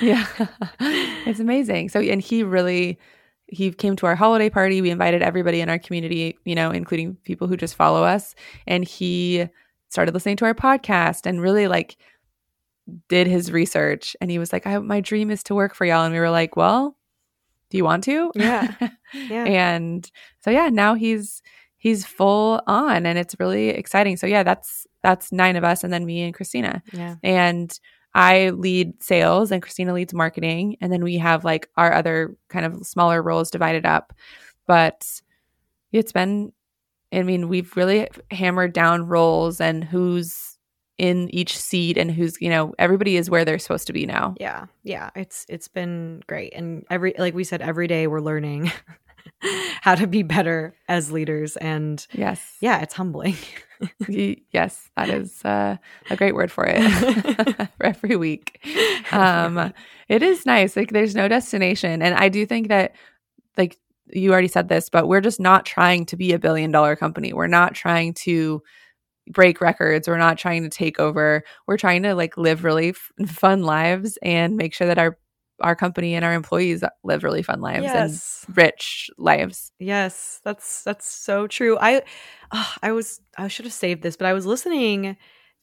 [0.00, 0.26] Yeah.
[0.80, 1.90] it's amazing.
[1.90, 2.98] So and he really
[3.46, 4.80] he came to our holiday party.
[4.80, 8.34] We invited everybody in our community, you know, including people who just follow us,
[8.66, 9.48] and he
[9.90, 11.96] started listening to our podcast and really like
[13.08, 16.04] did his research and he was like, I, my dream is to work for y'all.
[16.04, 16.96] And we were like, well,
[17.70, 18.32] do you want to?
[18.34, 18.74] Yeah.
[19.12, 19.42] Yeah.
[19.44, 20.08] and
[20.38, 21.42] so, yeah, now he's,
[21.78, 24.16] he's full on and it's really exciting.
[24.16, 25.82] So yeah, that's, that's nine of us.
[25.82, 27.16] And then me and Kristina yeah.
[27.24, 27.76] and
[28.14, 30.76] I lead sales and Kristina leads marketing.
[30.80, 34.12] And then we have like our other kind of smaller roles divided up.
[34.66, 35.20] But
[35.92, 36.52] it's been,
[37.12, 40.56] I mean, we've really hammered down roles and who's
[40.98, 44.34] in each seat and who's, you know, everybody is where they're supposed to be now.
[44.38, 44.66] Yeah.
[44.84, 45.10] Yeah.
[45.16, 48.70] It's it's been great, and every like we said, every day we're learning
[49.80, 52.56] how to be better as leaders, and Yes.
[52.60, 53.36] yeah, it's humbling.
[54.08, 55.76] yes, that is uh,
[56.10, 56.80] a great word for it
[57.76, 58.66] for every week.
[59.12, 59.72] Um,
[60.08, 60.76] it is nice.
[60.76, 62.02] Like there's no destination.
[62.02, 62.94] And I do think that
[63.56, 63.78] like
[64.12, 67.32] you already said this, but we're just not trying to be a billion dollar company.
[67.32, 68.62] We're not trying to
[69.28, 70.08] break records.
[70.08, 71.44] We're not trying to take over.
[71.66, 75.18] We're trying to like live really f- fun lives and make sure that our
[75.60, 78.44] our company and our employees live really fun lives yes.
[78.46, 79.72] and rich lives.
[79.78, 81.76] Yes, that's that's so true.
[81.78, 82.02] I
[82.50, 85.16] uh, I was I should have saved this, but I was listening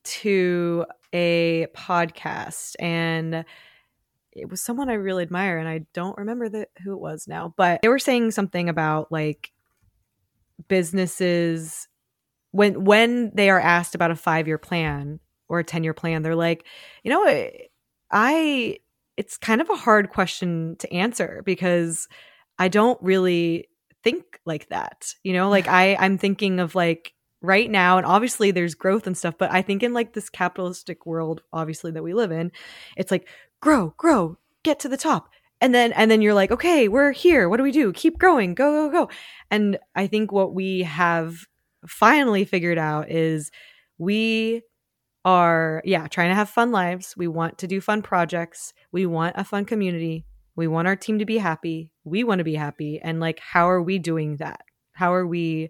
[0.04, 3.46] to a podcast and
[4.32, 7.54] it was someone I really admire and I don't remember the, who it was now,
[7.58, 9.52] but they were saying something about like
[10.68, 11.88] businesses
[12.52, 15.20] when when they are asked about a 5-year plan
[15.50, 16.66] or a 10-year plan, they're like,
[17.04, 17.50] "You know,
[18.12, 18.80] I
[19.18, 22.08] it's kind of a hard question to answer because
[22.60, 23.68] I don't really
[24.08, 25.14] think like that.
[25.24, 29.18] You know, like I I'm thinking of like right now and obviously there's growth and
[29.18, 32.51] stuff, but I think in like this capitalistic world obviously that we live in,
[32.95, 33.28] it's like
[33.62, 35.30] grow, grow, get to the top.
[35.60, 37.49] And then and then you're like, "Okay, we're here.
[37.49, 37.91] What do we do?
[37.91, 38.53] Keep growing.
[38.53, 39.10] Go, go, go."
[39.51, 41.47] And I think what we have
[41.86, 43.51] finally figured out is
[43.97, 44.62] we
[45.26, 49.36] are yeah trying to have fun lives we want to do fun projects we want
[49.36, 50.26] a fun community
[50.58, 51.91] we want our team to be happy.
[52.03, 52.99] We want to be happy.
[53.01, 54.62] And like how are we doing that?
[54.91, 55.70] How are we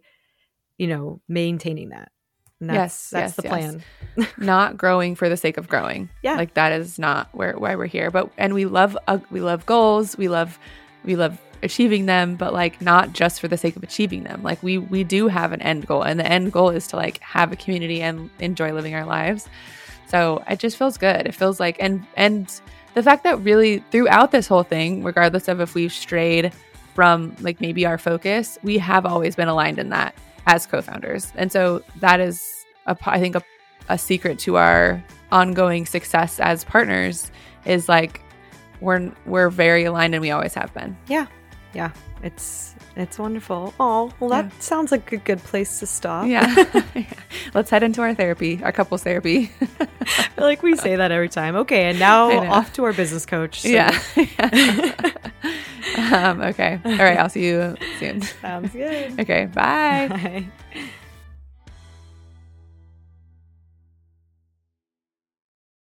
[0.78, 2.12] you know maintaining that?
[2.60, 3.84] And that's, yes that's yes, the plan.
[4.16, 4.30] Yes.
[4.38, 6.10] not growing for the sake of growing.
[6.24, 6.38] Yeah.
[6.38, 8.10] Like that is not where why we're here.
[8.10, 10.18] But and we love uh, we love goals.
[10.18, 10.58] We love
[11.04, 14.42] we love achieving them but like not just for the sake of achieving them.
[14.42, 17.20] Like we we do have an end goal and the end goal is to like
[17.20, 19.50] have a community and enjoy living our lives.
[20.08, 21.28] So it just feels good.
[21.28, 22.50] It feels like and and
[22.98, 26.52] the fact that really throughout this whole thing regardless of if we've strayed
[26.96, 30.16] from like maybe our focus we have always been aligned in that
[30.48, 31.32] as co-founders.
[31.36, 33.44] And so that is a, i think a,
[33.90, 37.32] a secret to our ongoing success as partners
[37.66, 38.20] is like
[38.82, 40.98] we're we're very aligned and we always have been.
[41.08, 41.28] Yeah.
[41.76, 41.92] Yeah,
[42.24, 43.74] it's it's wonderful.
[43.80, 44.60] Oh, well, that yeah.
[44.60, 46.28] sounds like a good place to stop.
[46.38, 46.66] Yeah.
[47.54, 49.52] Let's head into our therapy, our couples therapy.
[50.38, 51.56] like we say that every time.
[51.56, 53.62] Okay, and now off to our business coach.
[53.62, 53.70] So.
[53.70, 53.98] Yeah.
[56.12, 56.80] um, okay.
[56.84, 57.18] All right.
[57.18, 58.22] I'll see you soon.
[58.22, 59.20] Sounds good.
[59.20, 59.46] okay.
[59.46, 60.08] Bye.
[60.10, 60.48] Bye.